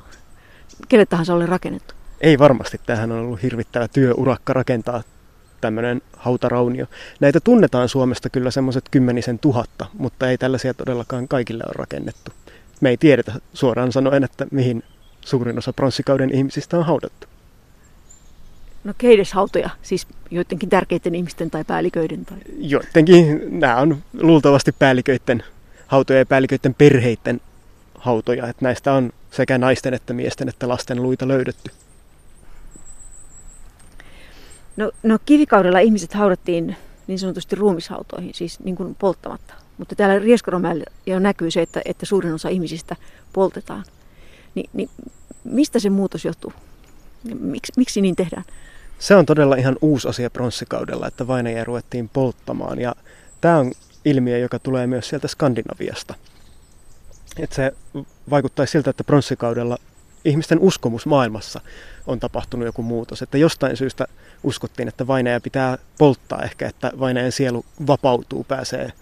kelle 0.88 1.06
tahansa 1.06 1.34
ole 1.34 1.46
rakennettu. 1.46 1.94
Ei 2.20 2.38
varmasti. 2.38 2.80
Tähän 2.86 3.12
on 3.12 3.18
ollut 3.18 3.42
hirvittävä 3.42 3.88
työurakka 3.88 4.52
rakentaa 4.52 5.02
tämmöinen 5.60 6.02
hautaraunio. 6.16 6.86
Näitä 7.20 7.40
tunnetaan 7.40 7.88
Suomesta 7.88 8.30
kyllä 8.30 8.50
semmoiset 8.50 8.84
kymmenisen 8.90 9.38
tuhatta, 9.38 9.86
mutta 9.98 10.30
ei 10.30 10.38
tällaisia 10.38 10.74
todellakaan 10.74 11.28
kaikille 11.28 11.64
ole 11.66 11.72
rakennettu. 11.76 12.32
Me 12.80 12.88
ei 12.88 12.96
tiedetä 12.96 13.32
suoraan 13.54 13.92
sanoen, 13.92 14.24
että 14.24 14.46
mihin 14.50 14.82
suurin 15.20 15.58
osa 15.58 15.72
pronssikauden 15.72 16.34
ihmisistä 16.34 16.78
on 16.78 16.86
haudattu. 16.86 17.26
No 18.84 18.94
keides 18.98 19.32
hautoja, 19.32 19.70
siis 19.82 20.06
joidenkin 20.30 20.68
tärkeiden 20.68 21.14
ihmisten 21.14 21.50
tai 21.50 21.64
päälliköiden? 21.64 22.24
Tai... 22.24 22.38
Joidenkin, 22.58 23.60
nämä 23.60 23.76
on 23.76 24.02
luultavasti 24.20 24.72
päälliköiden 24.72 25.42
hautoja 25.86 26.18
ja 26.18 26.26
päälliköiden 26.26 26.74
perheiden 26.74 27.40
hautoja. 28.00 28.46
Että 28.46 28.64
näistä 28.64 28.92
on 28.92 29.12
sekä 29.30 29.58
naisten 29.58 29.94
että 29.94 30.12
miesten 30.12 30.48
että 30.48 30.68
lasten 30.68 31.02
luita 31.02 31.28
löydetty. 31.28 31.70
No, 34.76 34.92
no 35.02 35.18
kivikaudella 35.26 35.78
ihmiset 35.78 36.14
haudattiin 36.14 36.76
niin 37.06 37.18
sanotusti 37.18 37.56
ruumishautoihin, 37.56 38.34
siis 38.34 38.60
niin 38.60 38.76
kuin 38.76 38.94
polttamatta. 38.94 39.54
Mutta 39.78 39.94
täällä 39.94 40.18
Rieskaromäellä 40.18 40.84
jo 41.06 41.18
näkyy 41.18 41.50
se, 41.50 41.62
että, 41.62 41.82
että 41.84 42.06
suurin 42.06 42.34
osa 42.34 42.48
ihmisistä 42.48 42.96
poltetaan. 43.32 43.84
Ni, 44.54 44.64
niin 44.72 44.90
mistä 45.44 45.78
se 45.78 45.90
muutos 45.90 46.24
johtuu? 46.24 46.52
Miks, 47.40 47.68
miksi 47.76 48.00
niin 48.00 48.16
tehdään? 48.16 48.44
Se 48.98 49.16
on 49.16 49.26
todella 49.26 49.56
ihan 49.56 49.76
uusi 49.82 50.08
asia 50.08 50.30
pronssikaudella, 50.30 51.06
että 51.06 51.26
vainajia 51.26 51.64
ruvettiin 51.64 52.08
polttamaan. 52.08 52.78
Ja 52.80 52.94
tämä 53.40 53.58
on 53.58 53.72
ilmiö, 54.04 54.38
joka 54.38 54.58
tulee 54.58 54.86
myös 54.86 55.08
sieltä 55.08 55.28
Skandinaviasta. 55.28 56.14
Et 57.38 57.52
se 57.52 57.72
vaikuttaisi 58.30 58.70
siltä, 58.70 58.90
että 58.90 59.04
pronssikaudella 59.04 59.78
ihmisten 60.24 60.58
uskomus 60.58 61.06
maailmassa 61.06 61.60
on 62.06 62.20
tapahtunut 62.20 62.66
joku 62.66 62.82
muutos. 62.82 63.22
Että 63.22 63.38
jostain 63.38 63.76
syystä 63.76 64.06
uskottiin, 64.42 64.88
että 64.88 65.06
vainaja 65.06 65.40
pitää 65.40 65.78
polttaa 65.98 66.42
ehkä, 66.42 66.68
että 66.68 66.92
vainajan 67.00 67.32
sielu 67.32 67.64
vapautuu, 67.86 68.44
pääsee 68.44 68.92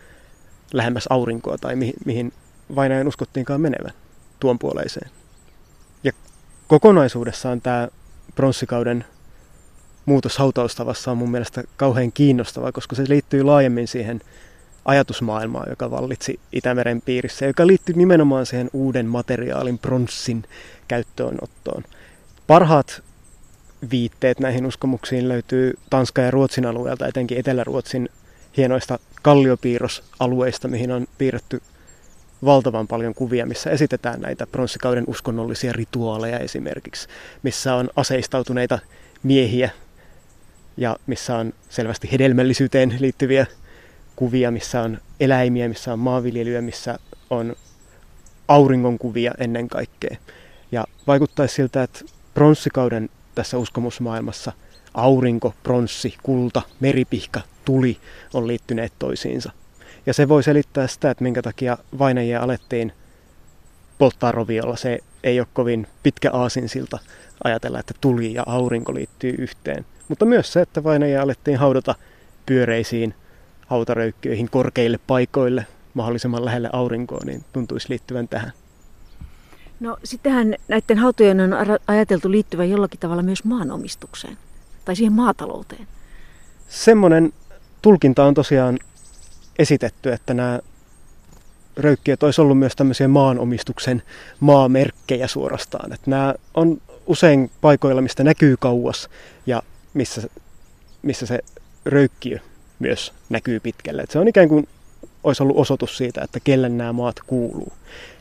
lähemmäs 0.73 1.07
aurinkoa 1.11 1.59
tai 1.59 1.77
mihin, 1.77 1.95
mihin 2.05 2.33
vainajan 2.75 3.09
uskottiinkaan 3.09 3.61
menevän 3.61 3.93
tuon 4.41 4.59
puoleiseen. 4.59 5.11
Ja 6.05 6.13
kokonaisuudessaan 6.69 7.61
tämä 7.61 7.89
pronssikauden 8.35 9.05
muutos 10.07 10.39
hautaustavassa 10.39 11.11
on 11.11 11.19
mun 11.19 11.31
mielestä 11.31 11.65
kauhean 11.77 12.13
kiinnostava, 12.13 12.73
koska 12.73 12.97
se 12.97 13.05
liittyy 13.09 13.43
laajemmin 13.43 13.89
siihen 13.89 14.21
ajatusmaailmaan, 14.89 15.71
joka 15.71 15.91
vallitsi 15.91 16.41
Itämeren 16.53 17.03
piirissä, 17.03 17.47
joka 17.47 17.67
liittyy 17.67 17.95
nimenomaan 17.95 18.47
siihen 18.47 18.71
uuden 18.73 19.07
materiaalin 19.07 19.79
pronssin 19.79 20.45
käyttöönottoon. 20.89 21.85
Parhaat 22.47 23.03
viitteet 23.91 24.41
näihin 24.41 24.67
uskomuksiin 24.67 25.29
löytyy 25.29 25.75
Tanskan 25.91 26.25
ja 26.25 26.31
Ruotsin 26.31 26.67
alueelta, 26.67 27.07
etenkin 27.07 27.39
Etelä-Ruotsin 27.39 28.09
hienoista 28.57 28.99
kalliopiirrosalueista, 29.23 30.69
mihin 30.69 30.91
on 30.91 31.07
piirretty 31.19 31.63
valtavan 32.45 32.89
paljon 32.89 33.15
kuvia, 33.15 33.47
missä 33.47 33.71
esitetään 33.71 34.21
näitä 34.21 34.47
pronssikauden 34.47 35.05
uskonnollisia 35.07 35.73
rituaaleja 35.73 36.39
esimerkiksi, 36.39 37.09
missä 37.43 37.75
on 37.75 37.91
aseistautuneita 37.97 38.79
miehiä 39.23 39.71
ja 40.77 40.97
missä 41.07 41.37
on 41.37 41.53
selvästi 41.69 42.13
hedelmällisyyteen 42.13 42.97
liittyviä 42.99 43.47
kuvia, 44.19 44.51
missä 44.51 44.83
on 44.83 44.99
eläimiä, 45.21 45.69
missä 45.69 45.93
on 45.93 45.99
maanviljelyä, 45.99 46.61
missä 46.61 46.99
on 47.31 47.57
auringonkuvia 48.49 49.35
ennen 49.39 49.69
kaikkea. 49.69 50.17
Ja 50.73 50.85
vaikuttaisi 51.07 51.55
siltä, 51.55 51.83
että 51.83 52.01
pronssikauden 52.35 53.09
tässä 53.35 53.59
uskomusmaailmassa 53.59 54.53
aurinko, 54.95 55.55
pronssi, 55.63 56.15
kulta, 56.23 56.63
meripihka, 56.81 57.41
tuli 57.65 57.97
on 58.35 58.47
liittyneet 58.47 58.93
toisiinsa. 58.99 59.53
Ja 60.07 60.15
se 60.15 60.29
voi 60.29 60.43
selittää 60.43 60.87
sitä, 60.87 61.11
että 61.11 61.25
minkä 61.25 61.43
takia 61.43 61.79
vainajia 61.99 62.41
alettiin 62.41 62.93
polttaa 63.99 64.33
roviolla. 64.33 64.77
Se 64.77 64.99
ei 65.25 65.41
ole 65.41 65.49
kovin 65.53 65.87
pitkä 66.03 66.31
aasinsilta 66.33 66.99
ajatella, 67.45 67.81
että 67.81 67.95
tuli 68.01 68.35
ja 68.35 68.43
aurinko 68.47 68.95
liittyy 68.95 69.35
yhteen. 69.39 69.87
Mutta 70.09 70.25
myös 70.25 70.53
se, 70.53 70.61
että 70.61 70.85
vainajia 70.85 71.23
alettiin 71.23 71.59
haudata 71.59 71.95
pyöreisiin 72.47 73.15
hautaröykkiöihin 73.69 74.51
korkeille 74.51 74.99
paikoille 75.07 75.67
mahdollisimman 75.95 76.45
lähelle 76.45 76.71
aurinkoa, 76.73 77.21
niin 77.25 77.45
tuntuisi 77.53 77.89
liittyvän 77.89 78.29
tähän. 78.29 78.53
No 79.81 79.97
sittenhän 80.05 80.55
näiden 80.69 80.99
hautojen 80.99 81.41
on 81.41 81.51
ajateltu 81.87 82.31
liittyvän 82.31 82.71
jollakin 82.71 83.01
tavalla 83.01 83.23
myös 83.23 83.45
maanomistukseen 83.45 84.39
tai 84.85 84.97
siihen 84.97 85.13
maatalouteen. 85.13 85.87
Semmoinen 86.69 87.33
tulkinta 87.83 88.25
on 88.25 88.35
tosiaan 88.35 88.79
esitetty, 89.59 90.13
että 90.13 90.35
nämä 90.35 90.61
röykkiöt 91.77 92.23
olisi 92.23 92.41
ollut 92.41 92.59
myös 92.59 92.77
tämmöisiä 92.77 93.09
maanomistuksen 93.09 94.03
maamerkkejä 94.41 95.27
suorastaan. 95.27 95.93
Että 95.93 96.11
nämä 96.11 96.35
on 96.55 96.81
usein 97.07 97.51
paikoilla, 97.61 98.03
mistä 98.03 98.25
näkyy 98.25 98.57
kauas 98.57 99.09
ja 99.47 99.63
missä, 99.95 100.23
missä 101.03 101.27
se 101.27 101.39
röykkiö 101.85 102.39
myös 102.79 103.13
näkyy 103.29 103.61
pitkälle. 103.61 104.03
Että 104.03 104.13
se 104.13 104.19
on 104.19 104.29
ikään 104.29 104.49
kuin 104.49 104.69
olisi 105.25 105.43
ollut 105.43 105.57
osoitus 105.57 105.97
siitä, 105.97 106.21
että 106.25 106.41
kelle 106.41 106.69
nämä 106.69 106.93
maat 106.93 107.17
kuuluu. 107.27 107.73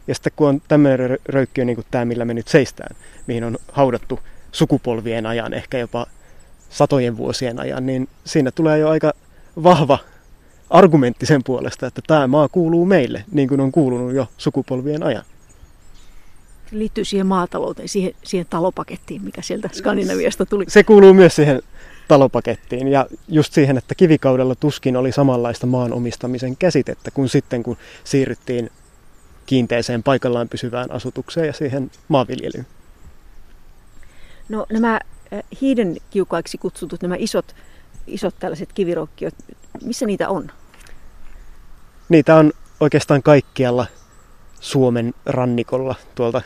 Ja 0.08 0.16
sitten 0.16 0.34
kun 0.36 0.47
on 0.47 0.62
tämmöinen 0.68 1.18
röykkiö 1.26 1.66
niin 1.66 1.76
kuin 1.76 1.86
tämä, 1.91 2.05
millä 2.05 2.26
me 2.26 2.34
nyt 2.34 2.47
seistään, 2.47 2.95
mihin 3.28 3.43
on 3.43 3.58
haudattu 3.72 4.20
sukupolvien 4.51 5.26
ajan, 5.26 5.53
ehkä 5.53 5.78
jopa 5.78 6.05
satojen 6.70 7.18
vuosien 7.18 7.60
ajan, 7.60 7.86
niin 7.86 8.08
siinä 8.26 8.51
tulee 8.51 8.80
jo 8.80 8.89
aika 8.89 9.14
vahva 9.64 9.99
argumentti 10.70 11.26
sen 11.26 11.43
puolesta, 11.43 11.88
että 11.88 12.01
tämä 12.08 12.28
maa 12.28 12.49
kuuluu 12.49 12.86
meille, 12.86 13.24
niin 13.32 13.49
kuin 13.49 13.62
on 13.62 13.72
kuulunut 13.72 14.14
jo 14.14 14.28
sukupolvien 14.38 15.03
ajan. 15.03 15.24
Se 16.70 16.78
liittyy 16.78 17.05
siihen 17.05 17.28
maatalouteen, 17.28 17.89
siihen, 17.89 18.14
siihen 18.24 18.47
talopakettiin, 18.49 19.22
mikä 19.22 19.41
sieltä 19.41 19.70
Skandinaviasta 19.74 20.45
tuli. 20.45 20.66
Se 20.68 20.84
kuuluu 20.84 21.14
myös 21.14 21.36
siihen 21.36 21.62
talopakettiin 22.08 22.88
ja 22.88 23.05
just 23.28 23.53
siihen, 23.53 23.78
että 23.78 23.95
kivikaudella 23.95 24.55
tuskin 24.55 24.97
oli 24.97 25.12
samanlaista 25.12 25.68
maan 25.68 25.93
omistamisen 25.93 26.58
käsitettä 26.58 27.12
kuin 27.12 27.30
sitten, 27.30 27.64
kun 27.64 27.78
siirryttiin 28.03 28.70
kiinteeseen 29.45 30.03
paikallaan 30.03 30.49
pysyvään 30.49 30.91
asutukseen 30.91 31.47
ja 31.47 31.53
siihen 31.53 31.91
maanviljelyyn. 32.08 32.68
No 34.49 34.66
nämä 34.72 34.99
eh, 35.32 35.43
hiiden 35.62 35.97
kiukaiksi 36.10 36.58
kutsutut, 36.58 37.01
nämä 37.01 37.16
isot, 37.20 37.55
isot 38.08 38.36
tällaiset 38.39 38.74
kivirokkiot, 38.74 39.34
missä 39.84 40.05
niitä 40.05 40.30
on? 40.30 40.51
Niitä 42.10 42.36
on 42.36 42.51
oikeastaan 42.80 43.24
kaikkialla 43.24 43.86
Suomen 44.60 45.14
rannikolla, 45.26 45.95
tuolta 46.16 46.41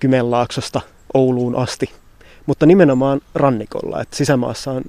Kymenlaaksosta 0.00 0.80
Ouluun 1.14 1.56
asti, 1.56 1.90
mutta 2.46 2.66
nimenomaan 2.66 3.20
rannikolla. 3.34 4.02
että 4.02 4.16
sisämaassa 4.16 4.72
on 4.72 4.82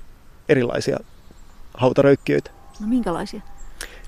erilaisia 0.50 1.00
hautaröykkiöitä. 1.74 2.52
No 2.80 2.88
minkälaisia? 2.88 3.42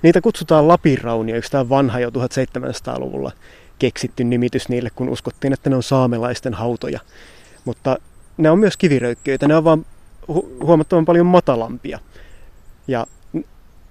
Niitä 0.02 0.20
kutsutaan 0.20 0.68
Lapinraunioiksi. 0.68 1.50
Tämä 1.50 1.60
on 1.60 1.68
vanha 1.68 2.00
jo 2.00 2.10
1700-luvulla 2.10 3.32
keksitty 3.78 4.24
nimitys 4.24 4.68
niille, 4.68 4.90
kun 4.90 5.08
uskottiin, 5.08 5.52
että 5.52 5.70
ne 5.70 5.76
on 5.76 5.82
saamelaisten 5.82 6.54
hautoja. 6.54 7.00
Mutta 7.64 7.98
ne 8.36 8.50
on 8.50 8.58
myös 8.58 8.76
kiviröykkiöitä. 8.76 9.48
Ne 9.48 9.56
on 9.56 9.64
vain 9.64 9.86
hu- 10.32 10.64
huomattavan 10.64 11.04
paljon 11.04 11.26
matalampia. 11.26 11.98
Ja 12.88 13.06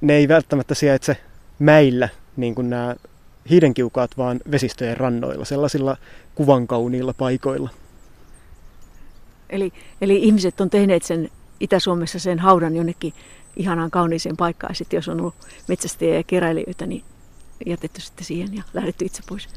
ne 0.01 0.13
ei 0.13 0.27
välttämättä 0.27 0.75
sijaitse 0.75 1.17
mäillä, 1.59 2.09
niin 2.37 2.55
kuin 2.55 2.69
nämä 2.69 2.95
hiidenkiukaat, 3.49 4.17
vaan 4.17 4.39
vesistöjen 4.51 4.97
rannoilla, 4.97 5.45
sellaisilla 5.45 5.97
kuvankauniilla 6.35 7.13
paikoilla. 7.13 7.69
Eli, 9.49 9.73
eli 10.01 10.23
ihmiset 10.23 10.61
on 10.61 10.69
tehneet 10.69 11.03
sen 11.03 11.29
Itä-Suomessa 11.61 12.19
sen 12.19 12.39
haudan 12.39 12.75
jonnekin 12.75 13.13
ihanaan 13.55 13.91
kauniiseen 13.91 14.37
paikkaan. 14.37 14.75
Sitten 14.75 14.97
jos 14.97 15.07
on 15.07 15.19
ollut 15.19 15.35
metsästäjiä 15.67 16.15
ja 16.15 16.23
keräilijöitä, 16.23 16.85
niin 16.85 17.03
jätetty 17.65 18.01
sitten 18.01 18.25
siihen 18.25 18.55
ja 18.55 18.63
lähdetty 18.73 19.05
itse 19.05 19.23
pois. 19.29 19.49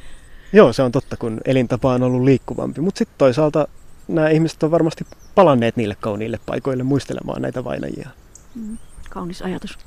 Joo, 0.53 0.73
se 0.73 0.83
on 0.83 0.93
totta, 0.93 1.17
kun 1.17 1.41
elintapa 1.45 1.95
on 1.95 2.03
ollut 2.03 2.25
liikkuvampi. 2.25 2.81
Mutta 2.81 2.99
sitten 2.99 3.19
toisaalta 3.19 3.69
nämä 4.09 4.29
ihmiset 4.29 4.63
on 4.63 4.71
varmasti 4.71 5.07
palanneet 5.35 5.77
niille 5.77 5.97
kauniille 6.01 6.41
paikoille 6.47 6.83
muistelemaan 6.83 7.43
näitä 7.43 7.65
vainajia. 7.65 8.09
Mm, 8.55 8.79
kaunis 9.11 9.43
ajatus. 9.43 9.79